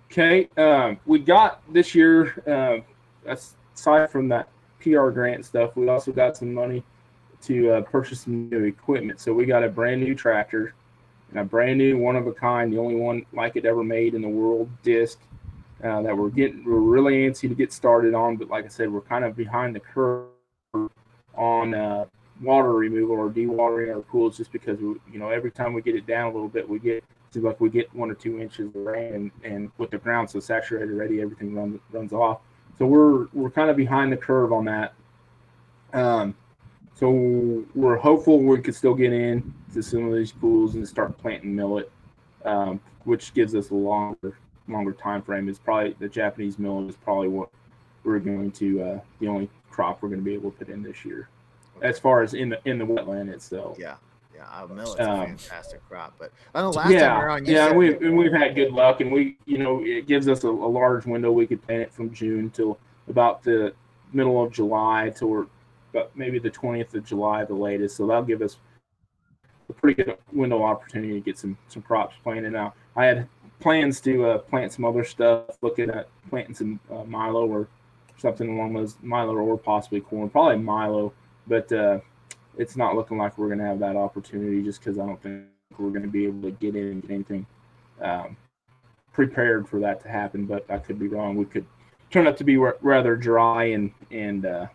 [0.10, 2.42] Okay, um, we got this year.
[2.48, 2.82] Uh,
[3.28, 6.84] aside from that PR grant stuff, we also got some money
[7.44, 9.20] to uh, purchase some new equipment.
[9.20, 10.74] So we got a brand new tractor
[11.30, 14.14] and a brand new one of a kind, the only one like it ever made
[14.14, 15.20] in the world disc
[15.84, 18.38] uh, that we're getting we're really antsy to get started on.
[18.38, 20.28] But like I said, we're kind of behind the curve
[21.36, 22.06] on uh,
[22.42, 25.96] water removal or dewatering our pools just because we, you know every time we get
[25.96, 27.04] it down a little bit, we get
[27.36, 30.40] like we get one or two inches of rain, and, and with the ground so
[30.40, 32.40] saturated already, everything runs off.
[32.78, 34.94] So we're we're kind of behind the curve on that.
[35.94, 36.36] Um,
[36.94, 41.18] so we're hopeful we could still get in to some of these pools and start
[41.18, 41.92] planting millet,
[42.46, 44.38] um, which gives us a longer
[44.68, 45.50] longer time frame.
[45.50, 47.50] Is probably the Japanese millet is probably what
[48.04, 50.84] we're going to uh, the only crop we're going to be able to put in
[50.84, 51.30] this year,
[51.82, 53.78] as far as in the in the wetland itself.
[53.80, 53.96] Yeah.
[54.38, 57.54] Yeah, millet's a Um, fantastic crop, but I know last time yeah, were on, you
[57.54, 60.44] yeah, said- we've and we've had good luck, and we, you know, it gives us
[60.44, 61.32] a, a large window.
[61.32, 63.74] We could plant it from June till about the
[64.14, 65.48] middle of July, till
[65.94, 67.98] about maybe the twentieth of July, the latest.
[67.98, 68.58] So that'll give us
[69.70, 72.52] a pretty good window opportunity to get some some crops planted.
[72.54, 73.28] Now, I had
[73.60, 77.68] plans to uh, plant some other stuff, looking at planting some uh, Milo or
[78.18, 81.12] something along those Milo or possibly corn, probably Milo,
[81.48, 81.72] but.
[81.72, 82.00] Uh,
[82.58, 85.46] it's not looking like we're going to have that opportunity just because I don't think
[85.78, 87.46] we're going to be able to get in and get anything
[88.02, 88.38] um,
[89.14, 90.46] prepared for that to happen.
[90.46, 91.36] But I could be wrong.
[91.36, 91.66] We could
[92.10, 94.68] turn out to be ra- rather dry and and uh,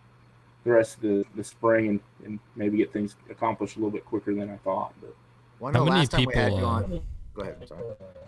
[0.64, 4.04] the rest of the, the spring and, and maybe get things accomplished a little bit
[4.04, 4.94] quicker than I thought.
[5.00, 5.14] But
[5.58, 7.00] Well, I How many last time we had people, you uh, on.
[7.34, 7.68] Go ahead.
[7.68, 7.82] Sorry.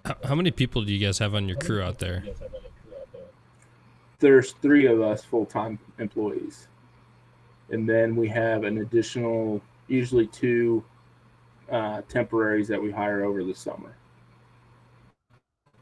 [0.04, 2.24] How, how many people do you guys have on your crew out there?
[4.24, 6.68] there's three of us full time employees,
[7.70, 10.84] and then we have an additional, usually two
[11.70, 13.96] uh, temporaries that we hire over the summer.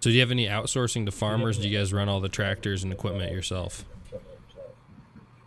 [0.01, 1.59] So do you have any outsourcing to farmers?
[1.59, 3.85] Do you guys run all the tractors and equipment yourself?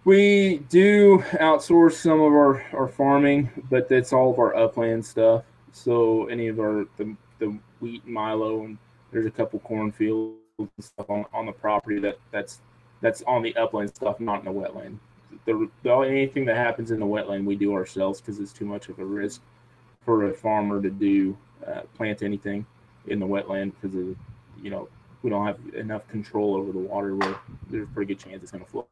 [0.06, 5.44] We do outsource some of our, our farming, but that's all of our upland stuff.
[5.72, 8.78] So any of our the, the wheat and milo and
[9.12, 12.62] there's a couple cornfields and stuff on, on the property that that's
[13.02, 15.00] that's on the upland stuff, not in the wetland.
[15.46, 18.90] The, the anything that happens in the wetland we do ourselves because it's too much
[18.90, 19.42] of a risk
[20.04, 22.66] for a farmer to do uh, plant anything
[23.08, 23.96] in the wetland because
[24.62, 24.88] you know
[25.24, 27.36] we don't have enough control over the water where
[27.70, 28.88] there's a pretty good chance it's going to flow.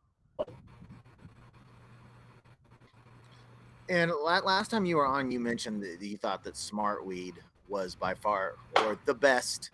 [3.89, 7.33] And last time you were on, you mentioned that you thought that smartweed
[7.67, 9.69] was by far or the best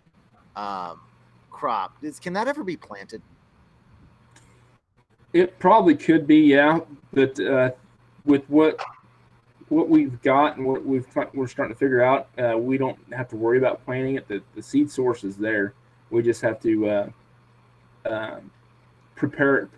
[0.56, 1.00] um,
[1.50, 1.96] crop.
[2.02, 3.22] Is, can that ever be planted?
[5.32, 6.80] It probably could be, yeah.
[7.12, 7.70] But uh,
[8.24, 8.80] with what
[9.68, 13.28] what we've got and what we've we're starting to figure out, uh, we don't have
[13.28, 14.26] to worry about planting it.
[14.26, 15.74] The, the seed source is there.
[16.10, 17.10] We just have to uh,
[18.06, 18.50] um,
[19.14, 19.68] prepare it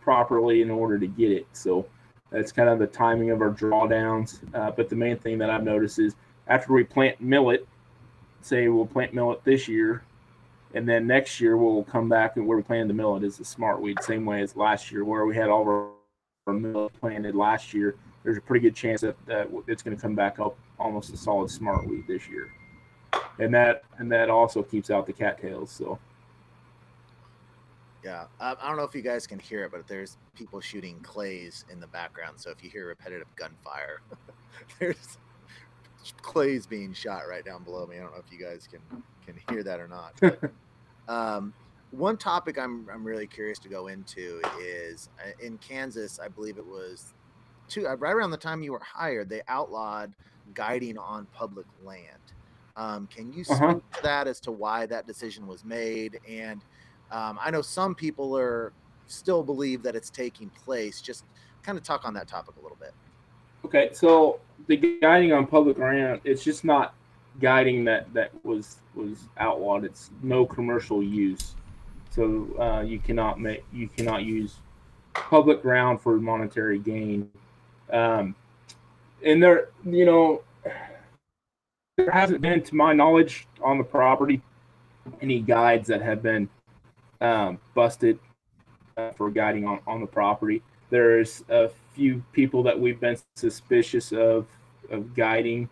[0.00, 1.46] properly in order to get it.
[1.52, 1.86] So
[2.30, 4.38] that's kind of the timing of our drawdowns.
[4.54, 6.14] Uh, but the main thing that I've noticed is
[6.46, 7.66] after we plant millet,
[8.42, 10.04] say we'll plant millet this year,
[10.74, 13.44] and then next year we'll come back and where we planted the millet is the
[13.44, 15.90] smart weed, same way as last year, where we had all of our,
[16.46, 17.94] millet planted last year.
[18.22, 21.16] There's a pretty good chance that, that it's going to come back up almost a
[21.16, 22.52] solid smart weed this year,
[23.38, 25.70] and that and that also keeps out the cattails.
[25.70, 25.98] So
[28.04, 31.00] Yeah, I, I don't know if you guys can hear it, but there's people shooting
[31.00, 32.38] clays in the background.
[32.38, 34.02] So if you hear repetitive gunfire,
[34.78, 35.16] there's
[36.22, 37.96] clays being shot right down below me.
[37.96, 38.82] I don't know if you guys can
[39.26, 40.14] can hear that or not.
[40.20, 40.40] But,
[41.08, 41.54] um,
[41.90, 46.20] one topic I'm I'm really curious to go into is uh, in Kansas.
[46.20, 47.14] I believe it was
[47.68, 49.28] two uh, right around the time you were hired.
[49.30, 50.14] They outlawed
[50.54, 52.34] guiding on public land.
[52.76, 53.80] Um, can you speak Uh-huh.
[53.92, 56.64] to that as to why that decision was made and
[57.10, 58.74] um, I know some people are
[59.06, 61.00] still believe that it's taking place.
[61.02, 61.24] Just
[61.62, 62.94] kind of talk on that topic a little bit.
[63.64, 66.94] Okay, so the guiding on public land, it's just not
[67.40, 69.84] guiding that that was was outlawed.
[69.84, 71.54] It's no commercial use.
[72.10, 74.56] So uh, you cannot make you cannot use
[75.14, 77.30] public ground for monetary gain.
[77.90, 78.34] Um,
[79.24, 80.42] and there, you know,
[81.96, 84.42] there hasn't been, to my knowledge, on the property,
[85.20, 86.48] any guides that have been
[87.20, 88.18] um, busted
[88.96, 90.62] uh, for guiding on, on the property.
[90.90, 94.46] There's a few people that we've been suspicious of
[94.90, 95.68] of guiding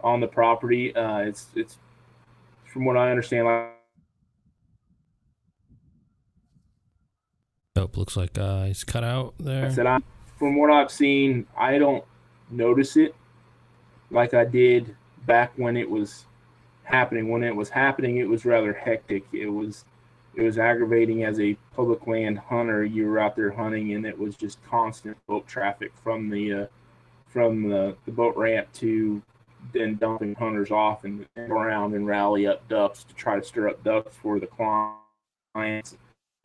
[0.00, 0.94] on the property.
[0.94, 1.78] Uh, it's it's
[2.64, 3.72] from what I understand, like
[7.76, 9.70] Nope, looks like uh, he's cut out I there.
[9.70, 10.00] said, I
[10.38, 12.04] from what I've seen, I don't
[12.50, 13.14] notice it
[14.10, 16.24] like I did back when it was
[16.84, 17.28] happening.
[17.28, 19.24] When it was happening, it was rather hectic.
[19.32, 19.84] It was
[20.36, 22.84] it was aggravating as a public land hunter.
[22.84, 26.66] You were out there hunting, and it was just constant boat traffic from the uh,
[27.26, 29.20] from the, the boat ramp to
[29.72, 33.68] then dumping hunters off and, and around and rally up ducks to try to stir
[33.68, 35.96] up ducks for the clients.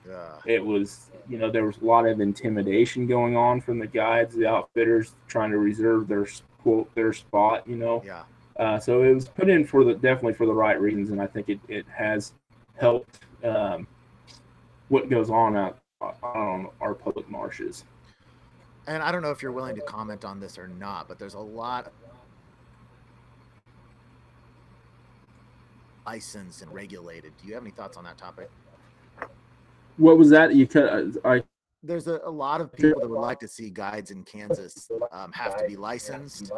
[0.08, 0.38] Yeah.
[0.46, 4.36] It was, you know, there was a lot of intimidation going on from the guides,
[4.36, 6.28] the outfitters trying to reserve their
[6.64, 8.02] quote their spot, you know.
[8.06, 8.24] Yeah.
[8.58, 11.28] Uh, so it was put in for the definitely for the right reasons, and I
[11.28, 12.34] think it, it has
[12.78, 13.88] helped um,
[14.90, 15.80] what goes on out
[16.24, 17.84] on our public marshes.
[18.88, 21.36] And I don't know if you're willing to comment on this or not, but there's
[21.36, 21.92] a lot
[26.06, 27.32] licensed and regulated.
[27.40, 28.50] Do you have any thoughts on that topic?
[29.98, 30.56] What was that?
[30.56, 31.06] You cut?
[31.24, 31.44] I
[31.84, 35.32] There's a, a lot of people that would like to see guides in Kansas um,
[35.32, 36.52] have to be licensed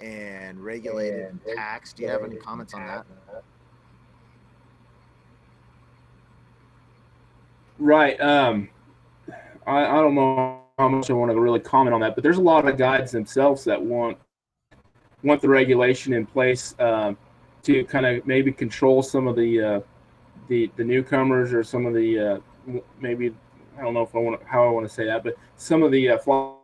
[0.00, 1.96] and regulated and taxed.
[1.96, 3.06] Do you have any comments on that?
[7.78, 8.20] Right.
[8.20, 8.68] Um,
[9.66, 12.38] I I don't know how much I want to really comment on that, but there's
[12.38, 14.18] a lot of guides themselves that want
[15.22, 17.16] want the regulation in place um,
[17.64, 19.80] to kind of maybe control some of the uh,
[20.48, 22.38] the the newcomers or some of the uh,
[23.00, 23.34] maybe
[23.78, 25.92] I don't know if I want how I want to say that, but some of
[25.92, 26.54] the uh, fly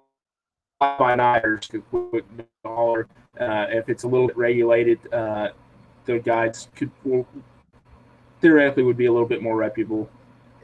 [0.81, 2.25] by nighters could put
[2.65, 3.09] dollar
[3.41, 4.99] uh, if it's a little bit regulated.
[5.13, 5.51] Uh,
[6.05, 7.27] the guides could well,
[8.41, 10.09] theoretically would be a little bit more reputable.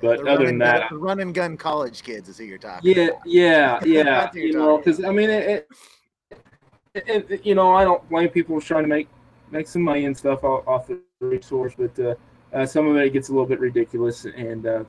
[0.00, 2.58] But The other than that, gun- the run and gun college kids is who you're
[2.58, 2.94] talking.
[2.94, 3.26] yeah, about.
[3.26, 4.30] yeah, yeah.
[4.34, 5.68] You're know, because I mean, it,
[6.94, 9.08] it, it, you know, I don't blame people trying to make
[9.50, 12.14] make some money and stuff off, off the resource, but uh,
[12.52, 14.24] uh, some of it gets a little bit ridiculous.
[14.24, 14.84] And uh,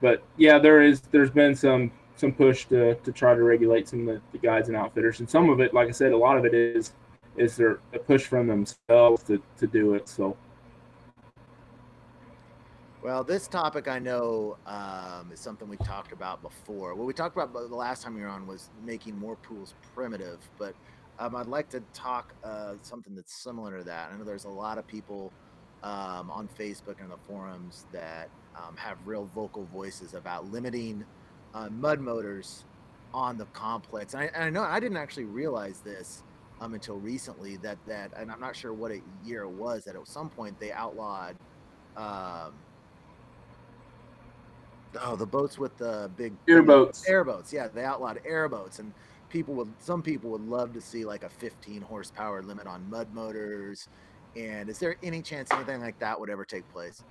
[0.00, 4.08] but yeah, there is there's been some some push to to try to regulate some
[4.08, 6.36] of the, the guides and outfitters, and some of it, like I said, a lot
[6.38, 6.92] of it is
[7.36, 10.08] is there a push from themselves to to do it.
[10.08, 10.36] So
[13.04, 16.94] Well, this topic I know um, is something we talked about before.
[16.94, 20.38] What we talked about the last time you were on was making more pools primitive,
[20.58, 20.74] but
[21.18, 24.10] um, I'd like to talk uh, something that's similar to that.
[24.10, 25.34] I know there's a lot of people
[25.82, 31.04] um, on Facebook and the forums that um, have real vocal voices about limiting
[31.52, 32.64] uh, mud motors
[33.12, 34.14] on the complex.
[34.14, 36.22] And I, and I know I didn't actually realize this
[36.58, 39.94] um, until recently that that, and I'm not sure what a year it was that
[39.94, 41.36] at some point they outlawed.
[41.98, 42.54] Um,
[45.02, 47.08] Oh, the boats with the big Airboats.
[47.08, 48.92] Airboats, yeah, they outlawed airboats, and
[49.28, 49.72] people would.
[49.78, 53.88] Some people would love to see like a 15 horsepower limit on mud motors.
[54.36, 57.04] And is there any chance anything like that would ever take place?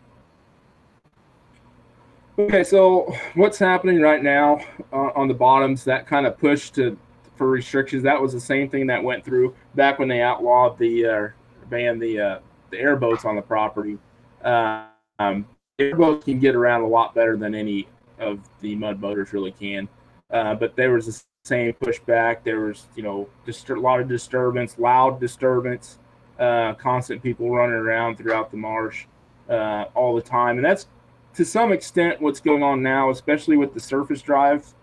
[2.37, 4.59] Okay, so what's happening right now
[4.91, 5.83] uh, on the bottoms?
[5.83, 6.97] That kind of push to
[7.35, 8.03] for restrictions.
[8.03, 11.27] That was the same thing that went through back when they outlawed the uh,
[11.69, 12.39] banned the uh,
[12.71, 13.97] the airboats on the property.
[14.43, 15.45] Um,
[15.79, 17.87] airboats can get around a lot better than any
[18.19, 19.87] of the mud motors really can.
[20.29, 22.43] Uh, but there was the same pushback.
[22.43, 25.99] There was you know just a lot of disturbance, loud disturbance,
[26.39, 29.05] uh, constant people running around throughout the marsh
[29.49, 30.87] uh, all the time, and that's
[31.35, 34.73] to some extent what's going on now, especially with the surface drive.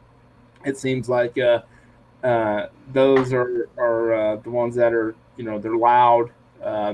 [0.65, 1.63] It seems like uh,
[2.23, 6.31] uh, those are are uh, the ones that are you know they're loud,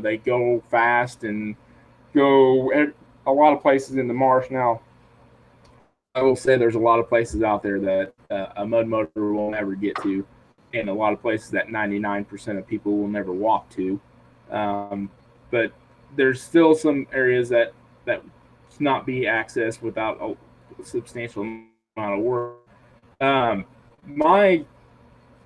[0.03, 1.57] they go fast and
[2.15, 2.71] go
[3.27, 4.81] a lot of places in the marsh now.
[6.15, 9.33] I will say there's a lot of places out there that uh, a mud motor
[9.33, 10.27] will never get to,
[10.73, 14.01] and a lot of places that 99% of people will never walk to.
[14.51, 15.11] Um,
[15.51, 15.73] but
[16.15, 17.73] there's still some areas that
[18.07, 18.23] that
[18.79, 22.55] not be accessed without a substantial amount of work.
[23.21, 23.65] Um,
[24.05, 24.65] my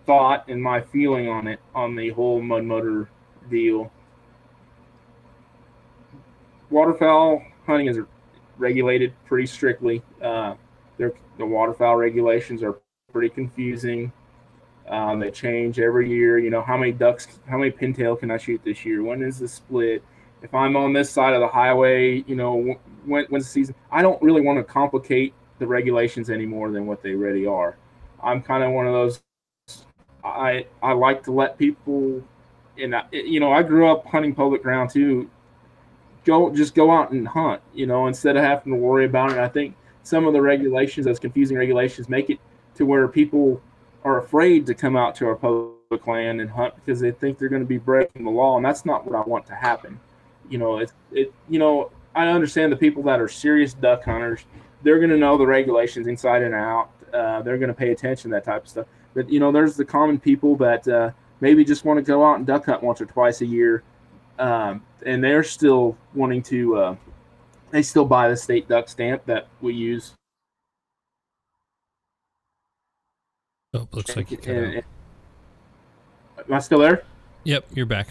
[0.06, 3.08] thought and my feeling on it on the whole mud motor
[3.48, 3.90] deal.
[6.68, 7.98] Waterfowl hunting is
[8.58, 10.02] regulated pretty strictly.
[10.20, 10.54] Uh,
[10.98, 12.78] the waterfowl regulations are
[13.12, 14.12] pretty confusing.
[14.88, 16.38] Um, they change every year.
[16.38, 19.02] You know, how many ducks, how many pintail can I shoot this year?
[19.02, 20.02] When is the split?
[20.42, 23.74] If I'm on this side of the highway, you know, when, when's the season?
[23.90, 27.76] I don't really want to complicate the regulations any more than what they already are.
[28.22, 29.22] I'm kind of one of those.
[30.24, 32.22] I I like to let people,
[32.78, 35.30] and I, you know, I grew up hunting public ground too.
[36.24, 39.38] Go just go out and hunt, you know, instead of having to worry about it.
[39.38, 42.38] I think some of the regulations, those confusing regulations, make it
[42.74, 43.60] to where people
[44.04, 47.48] are afraid to come out to our public land and hunt because they think they're
[47.48, 49.98] going to be breaking the law, and that's not what I want to happen.
[50.48, 51.32] You know, it's it.
[51.48, 54.44] You know, I understand the people that are serious duck hunters;
[54.82, 56.90] they're going to know the regulations inside and out.
[57.12, 58.86] Uh, they're going to pay attention to that type of stuff.
[59.14, 61.10] But you know, there's the common people that uh,
[61.40, 63.82] maybe just want to go out and duck hunt once or twice a year,
[64.38, 66.76] um, and they're still wanting to.
[66.76, 66.96] Uh,
[67.70, 70.12] they still buy the state duck stamp that we use
[73.72, 74.84] Oh, looks like you cut and- and-
[76.48, 77.04] Am I still there?
[77.44, 78.08] Yep, you're back.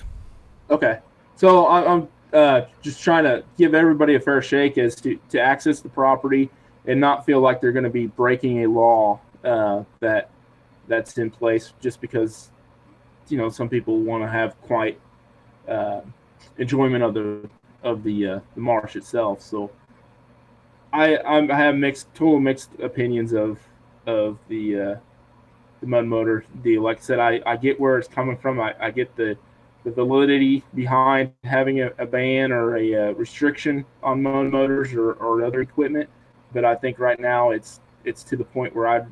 [0.69, 0.99] Okay.
[1.35, 5.39] So I, I'm uh, just trying to give everybody a fair shake as to, to
[5.39, 6.49] access the property
[6.85, 10.29] and not feel like they're going to be breaking a law uh, that
[10.87, 12.49] that's in place just because
[13.27, 14.99] you know some people want to have quite
[15.67, 16.01] uh,
[16.57, 17.49] enjoyment of the
[17.83, 19.41] of the uh, the marsh itself.
[19.41, 19.71] So
[20.91, 23.59] I I'm, I have mixed total mixed opinions of
[24.05, 24.95] of the uh,
[25.81, 26.83] the mud motor deal.
[26.83, 28.59] Like I said, I, I get where it's coming from.
[28.59, 29.37] I, I get the
[29.85, 35.13] the validity behind having a, a ban or a, uh restriction on mud motors or,
[35.13, 36.09] or other equipment.
[36.53, 39.05] But I think right now it's it's to the point where I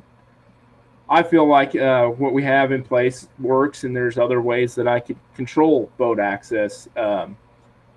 [1.10, 4.86] I feel like uh, what we have in place works, and there's other ways that
[4.86, 6.86] I could control boat access.
[6.96, 7.36] Um,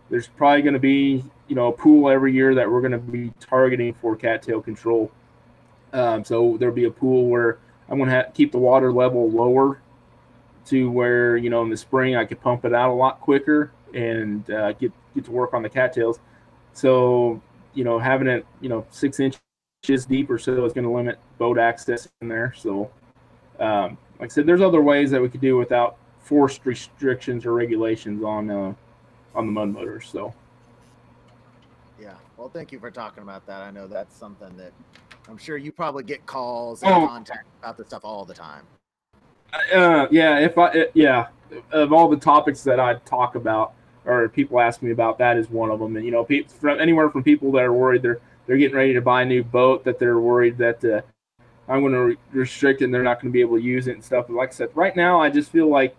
[0.09, 2.97] there's probably going to be you know a pool every year that we're going to
[2.97, 5.11] be targeting for cattail control.
[5.91, 7.59] Um, so there'll be a pool where
[7.89, 9.81] I'm going to have, keep the water level lower
[10.67, 13.73] to where you know in the spring I could pump it out a lot quicker
[13.93, 16.19] and uh, get get to work on the cattails.
[16.73, 17.41] So
[17.73, 21.19] you know having it you know six inches deep or so is going to limit
[21.37, 22.53] boat access in there.
[22.55, 22.89] So
[23.59, 27.53] um, like I said, there's other ways that we could do without forced restrictions or
[27.53, 28.73] regulations on uh,
[29.35, 30.07] on the mud motors.
[30.11, 30.33] So
[31.99, 32.13] Yeah.
[32.37, 33.61] Well, thank you for talking about that.
[33.61, 34.71] I know that's something that
[35.29, 36.87] I'm sure you probably get calls Oh.
[37.01, 38.63] and contact about this stuff all the time.
[39.73, 41.27] uh, yeah, if I uh, yeah,
[41.71, 43.73] of all the topics that I talk about
[44.05, 45.95] or people ask me about, that is one of them.
[45.95, 48.93] And you know, people from anywhere from people that are worried they're they're getting ready
[48.93, 51.01] to buy a new boat that they're worried that uh,
[51.67, 53.87] I'm going to re- restrict it and they're not going to be able to use
[53.87, 54.27] it and stuff.
[54.27, 55.95] But like I said, right now I just feel like,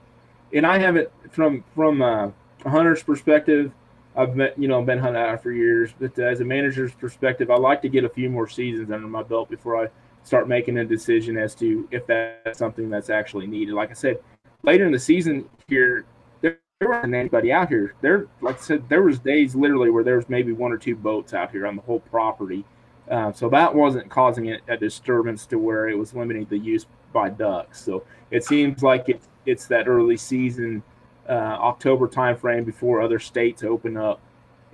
[0.53, 2.31] and I haven't from from uh,
[2.65, 3.73] a hunter's perspective.
[4.15, 7.57] I've been, you know, been hunting out for years, but as a manager's perspective, I
[7.57, 9.89] like to get a few more seasons under my belt before I
[10.25, 13.75] start making a decision as to if that's something that's actually needed.
[13.75, 14.19] Like I said,
[14.63, 16.05] later in the season here,
[16.43, 17.95] there, there wasn't anybody out here.
[18.03, 20.97] There, like I said, there was days literally where there was maybe one or two
[20.97, 22.65] boats out here on the whole property.
[23.11, 26.87] Uh, so that wasn't causing it a disturbance to where it was limiting the use
[27.13, 27.81] by ducks.
[27.81, 30.83] So it seems like it's it's that early season,
[31.29, 34.21] uh, October timeframe before other states open up,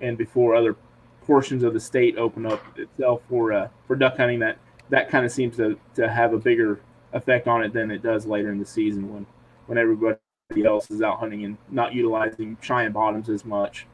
[0.00, 0.76] and before other
[1.22, 4.38] portions of the state open up itself for uh, for duck hunting.
[4.38, 4.58] That
[4.90, 6.80] that kind of seems to, to have a bigger
[7.12, 9.26] effect on it than it does later in the season when
[9.66, 10.18] when everybody
[10.64, 13.86] else is out hunting and not utilizing Cheyenne bottoms as much.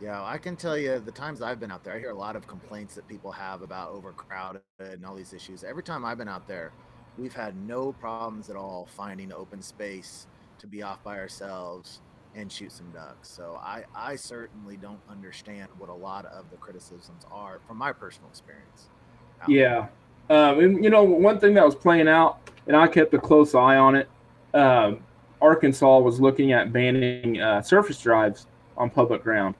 [0.00, 2.34] Yeah, I can tell you the times I've been out there, I hear a lot
[2.34, 5.62] of complaints that people have about overcrowded and all these issues.
[5.62, 6.72] Every time I've been out there,
[7.18, 10.26] we've had no problems at all finding open space
[10.58, 12.00] to be off by ourselves
[12.34, 13.28] and shoot some ducks.
[13.28, 17.92] So I, I certainly don't understand what a lot of the criticisms are from my
[17.92, 18.88] personal experience.
[19.48, 19.88] Yeah.
[20.30, 23.54] Um, and, you know, one thing that was playing out, and I kept a close
[23.54, 24.08] eye on it,
[24.54, 25.00] um,
[25.42, 28.46] Arkansas was looking at banning uh, surface drives
[28.78, 29.56] on public ground.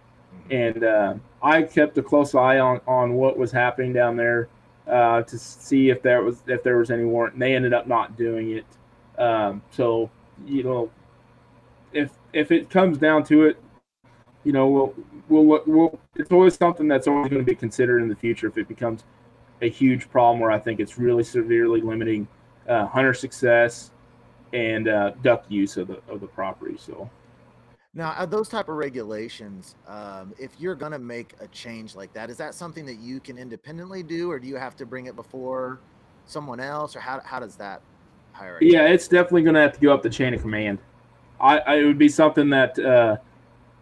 [0.51, 4.49] And uh, I kept a close eye on, on what was happening down there
[4.87, 7.35] uh, to see if there was if there was any warrant.
[7.35, 8.67] And they ended up not doing it.
[9.21, 10.11] Um, so,
[10.47, 10.91] you know,
[11.93, 13.63] if if it comes down to it,
[14.45, 14.95] you know, we'll
[15.29, 15.63] we'll.
[15.67, 18.69] We'll, it's always something that's always going to be considered in the future if it
[18.69, 19.05] becomes
[19.63, 22.27] a huge problem where I think it's really severely limiting
[22.69, 23.91] uh, hunter success
[24.53, 26.77] and uh, duck use of the of the property.
[26.79, 27.09] So
[27.93, 32.13] Now, are those type of regulations, um, if you're going to make a change like
[32.13, 35.07] that, is that something that you can independently do, or do you have to bring
[35.07, 35.81] it before
[36.25, 37.83] someone else, or how, how does that
[38.33, 38.69] hierarchy?
[38.69, 40.79] yeah, it's definitely going to have to go up the chain of command.
[41.41, 43.17] I, I it would be something that uh,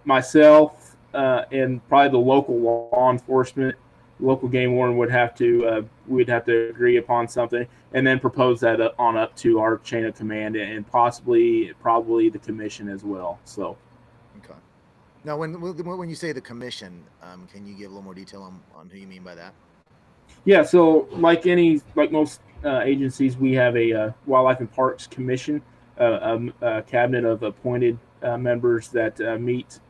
[0.07, 3.77] myself uh, and probably the local law enforcement,
[4.21, 8.21] local game warden would have to uh, we'd have to agree upon something and then
[8.21, 13.05] propose that on up to our chain of command and possibly probably the commission as
[13.05, 13.39] well.
[13.45, 13.77] So.
[15.29, 18.41] Now, when when you say the commission, um, can you give a little more detail
[18.41, 19.53] on, on who you mean by that?
[20.47, 25.07] Yeah, so like any, like most uh, agencies, we have a uh, Wildlife and Parks
[25.07, 25.61] Commission,
[26.01, 29.81] uh, um, a cabinet of appointed uh, members that uh, meet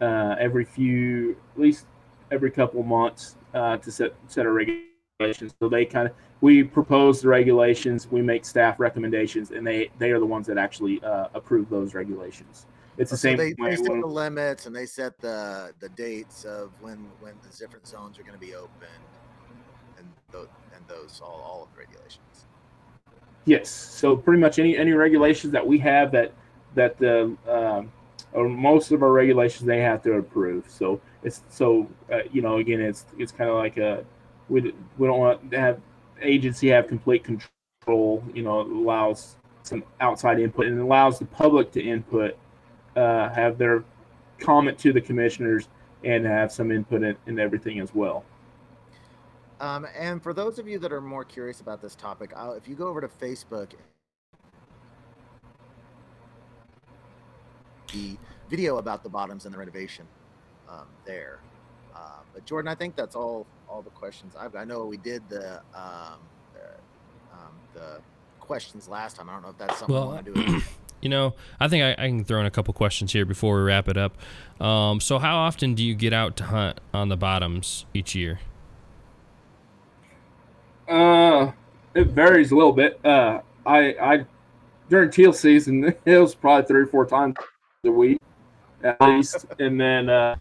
[0.00, 1.86] uh, every few, at least
[2.30, 5.52] every couple months uh, to set set our regulations.
[5.60, 10.12] So they kind of we propose the regulations, we make staff recommendations, and they they
[10.12, 12.66] are the ones that actually uh, approve those regulations.
[12.98, 15.88] It's the So same they, they set when- the limits and they set the the
[15.90, 18.88] dates of when when the different zones are going to be open,
[19.98, 22.46] and those and those all all of the regulations.
[23.44, 23.70] Yes.
[23.70, 26.32] So pretty much any any regulations that we have that
[26.74, 27.92] that the um,
[28.32, 30.64] or most of our regulations they have to approve.
[30.68, 34.04] So it's so uh, you know again it's it's kind of like a
[34.48, 35.80] we we don't want to have
[36.22, 38.24] agency have complete control.
[38.34, 42.36] You know it allows some outside input and allows the public to input,
[42.96, 43.84] uh, have their
[44.38, 45.68] comment to the commissioners,
[46.04, 48.24] and have some input in, in everything as well.
[49.60, 52.68] Um, and for those of you that are more curious about this topic, I'll, if
[52.68, 53.70] you go over to Facebook,
[57.92, 58.16] the
[58.50, 60.06] video about the bottoms and the renovation
[60.68, 61.38] um, there.
[61.94, 64.60] Uh, but Jordan, I think that's all all the questions I've got.
[64.60, 66.20] I know we did the um,
[66.52, 66.68] the,
[67.32, 68.00] um, the
[68.40, 69.30] questions last time.
[69.30, 70.60] I don't know if that's something Well, we want to do.
[71.02, 73.62] You know, I think I, I can throw in a couple questions here before we
[73.62, 74.16] wrap it up.
[74.60, 78.40] Um, so, how often do you get out to hunt on the bottoms each year?
[80.88, 81.52] Uh,
[81.94, 82.98] it varies a little bit.
[83.04, 84.26] Uh, I I
[84.88, 87.36] during teal season it was probably three or four times
[87.84, 88.20] a week
[88.84, 90.36] at least, and then uh,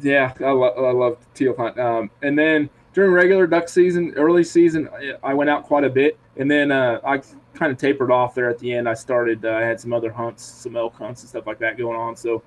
[0.00, 1.78] yeah, I, lo- I love teal hunt.
[1.78, 5.90] Um, and then during regular duck season, early season, I- I went out quite a
[5.90, 7.20] bit, and then uh, I
[7.56, 8.88] kind of tapered off there at the end.
[8.88, 11.76] I started, uh, I had some other hunts, some elk hunts and stuff like that
[11.76, 12.42] going on, so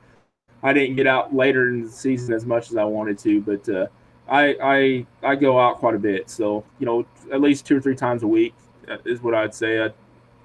[0.63, 3.69] I didn't get out later in the season as much as I wanted to, but.
[3.69, 3.87] Uh,
[4.29, 7.81] I, I I go out quite a bit, so you know at least two or
[7.81, 8.53] three times a week
[8.87, 9.83] uh, is what I'd say.
[9.83, 9.89] I,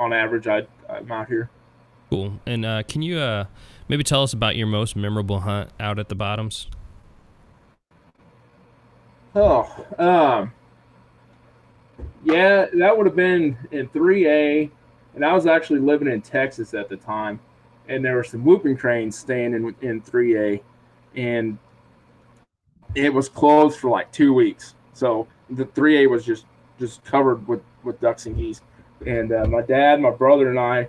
[0.01, 1.51] on average, I I'm out here.
[2.11, 2.41] Cool.
[2.47, 3.47] And uh, can you uh,
[3.89, 6.69] maybe tell us about your most memorable hunt out at the bottoms?
[9.35, 10.53] Oh, um,
[12.25, 14.71] yeah, that would have been in 3A,
[15.15, 17.41] and I was actually living in Texas at the time,
[17.89, 20.63] and there were some whooping cranes staying in in 3A,
[21.17, 21.59] and
[22.95, 24.75] it was closed for like two weeks.
[24.93, 26.47] So the 3A was just
[26.79, 28.63] just covered with with ducks and geese,
[29.07, 30.89] and uh, my dad, my brother, and I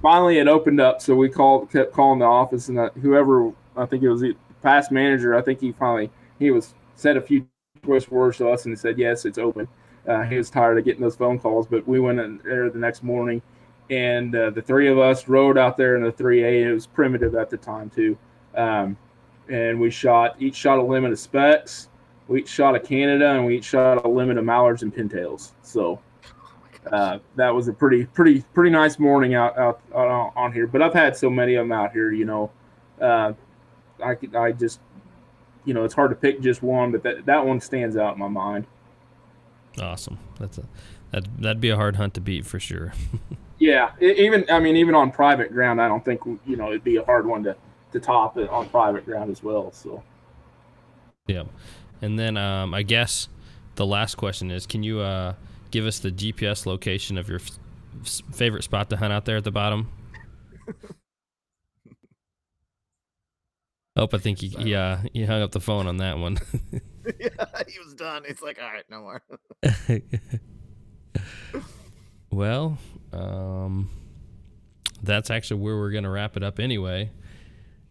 [0.00, 1.02] finally it opened up.
[1.02, 4.36] So we called, kept calling the office, and uh, whoever I think it was the
[4.62, 7.46] past manager, I think he finally he was said a few
[7.84, 9.68] choice words to us and said yes, it's open.
[10.06, 12.78] Uh, he was tired of getting those phone calls, but we went in there the
[12.78, 13.42] next morning,
[13.90, 16.66] and uh, the three of us rode out there in the 3A.
[16.66, 18.16] It was primitive at the time too,
[18.54, 18.96] um,
[19.48, 21.88] and we shot each shot a limit of specks.
[22.28, 25.52] We each shot a Canada, and we each shot a limit of mallards and pintails.
[25.62, 26.00] So
[26.92, 30.66] uh, that was a pretty, pretty, pretty nice morning out, out, out on here.
[30.66, 32.50] But I've had so many of them out here, you know.
[33.00, 33.32] Uh,
[34.02, 34.80] I I just,
[35.64, 38.18] you know, it's hard to pick just one, but that that one stands out in
[38.18, 38.66] my mind.
[39.80, 40.18] Awesome.
[40.38, 40.64] That's a
[41.12, 42.92] that that'd be a hard hunt to beat for sure.
[43.58, 46.96] Yeah, even I mean, even on private ground, I don't think you know it'd be
[46.96, 47.56] a hard one to
[47.92, 49.72] to top it on private ground as well.
[49.72, 50.02] So
[51.26, 51.44] yeah.
[52.02, 53.28] And then um, I guess
[53.76, 55.34] the last question is, can you uh,
[55.70, 57.58] give us the GPS location of your f-
[58.02, 59.90] f- favorite spot to hunt out there at the bottom?
[63.96, 66.36] Oh, I think he, he, uh, he hung up the phone on that one.
[67.18, 68.24] yeah, he was done.
[68.26, 69.22] It's like, all right, no more.
[72.30, 72.76] well,
[73.12, 73.88] um,
[75.02, 77.10] that's actually where we're gonna wrap it up anyway.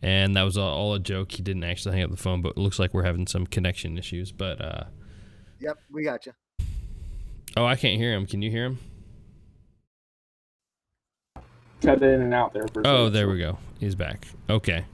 [0.03, 1.31] And that was all, all a joke.
[1.31, 3.97] He didn't actually hang up the phone, but it looks like we're having some connection
[3.97, 4.31] issues.
[4.31, 4.83] But uh,
[5.59, 6.33] Yep, we got you.
[7.57, 8.27] oh, I can't hear him.
[8.27, 8.79] Can you hear him?
[11.81, 12.85] cut in and out there for.
[12.85, 13.57] Oh, there we go.
[13.79, 14.27] He's back.
[14.49, 14.85] Okay.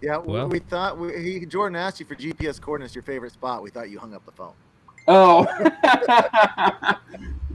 [0.00, 3.32] Yeah, we- Well- we thought we, he, Jordan asked you for GPS coordinates, your favorite
[3.32, 3.62] spot.
[3.62, 4.52] We thought you hung up the phone.
[5.10, 5.46] Oh,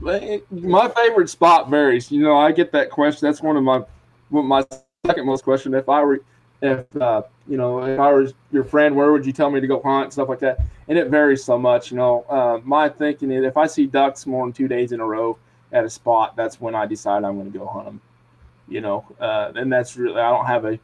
[0.00, 2.10] my favorite spot varies.
[2.10, 3.26] You know, I get that question.
[3.26, 3.84] That's one of my
[4.30, 4.64] my
[5.06, 5.72] second most question.
[5.74, 6.20] If I were,
[6.62, 9.66] if uh, you know, if I was your friend, where would you tell me to
[9.68, 10.12] go hunt?
[10.12, 11.90] Stuff like that, and it varies so much.
[11.92, 14.98] You know, uh, my thinking is if I see ducks more than two days in
[15.00, 15.38] a row
[15.72, 18.00] at a spot, that's when I decide I'm going to go hunt them.
[18.66, 20.78] You know, uh, and that's really I don't have a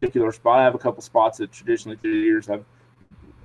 [0.00, 0.60] particular spot.
[0.60, 2.64] I have a couple spots that traditionally through the years I've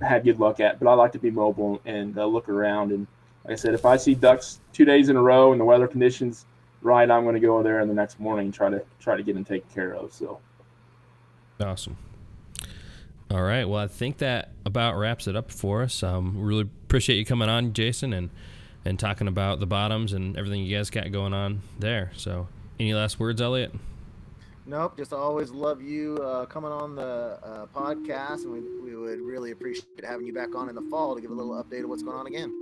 [0.00, 2.92] had good luck at, but I like to be mobile and uh, look around.
[2.92, 3.06] And
[3.44, 5.86] like I said, if I see ducks two days in a row and the weather
[5.86, 6.46] conditions
[6.82, 9.22] right, I'm going to go there in the next morning and try to try to
[9.22, 10.12] get them taken care of.
[10.12, 10.40] So
[11.60, 11.96] Awesome.
[13.30, 13.64] All right.
[13.64, 16.02] Well, I think that about wraps it up for us.
[16.02, 18.30] Um, really appreciate you coming on, Jason, and
[18.84, 22.12] and talking about the bottoms and everything you guys got going on there.
[22.14, 22.46] So,
[22.78, 23.72] any last words, Elliot?
[24.68, 29.20] Nope, just always love you uh, coming on the uh, podcast, and we, we would
[29.20, 31.88] really appreciate having you back on in the fall to give a little update of
[31.88, 32.52] what's going on again.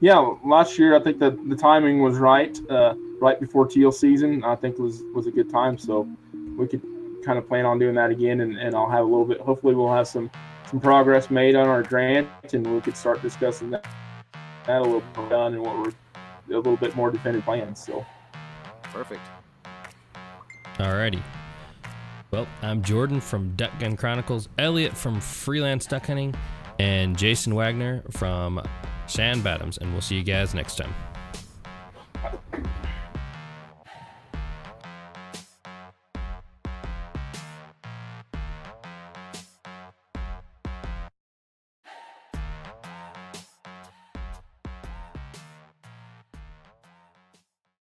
[0.00, 0.16] yeah,
[0.46, 4.42] last year I think the the timing was right, uh, right before teal season.
[4.44, 5.76] I think was was a good time.
[5.76, 6.08] So
[6.56, 6.80] we could
[7.22, 9.40] kind of plan on doing that again, and, and I'll have a little bit.
[9.40, 10.30] Hopefully, we'll have some
[10.70, 13.86] some progress made on our grant, and we could start discussing that,
[14.66, 17.84] that a little bit more done and what we're a little bit more definitive plans.
[17.84, 18.06] So.
[18.84, 19.20] Perfect.
[20.80, 21.22] Alrighty.
[22.30, 26.34] Well, I'm Jordan from Duck Gun Chronicles, Elliot from Freelance Duck Hunting,
[26.78, 28.62] and Jason Wagner from
[29.06, 30.94] Cheyenne Bottoms, and we'll see you guys next time.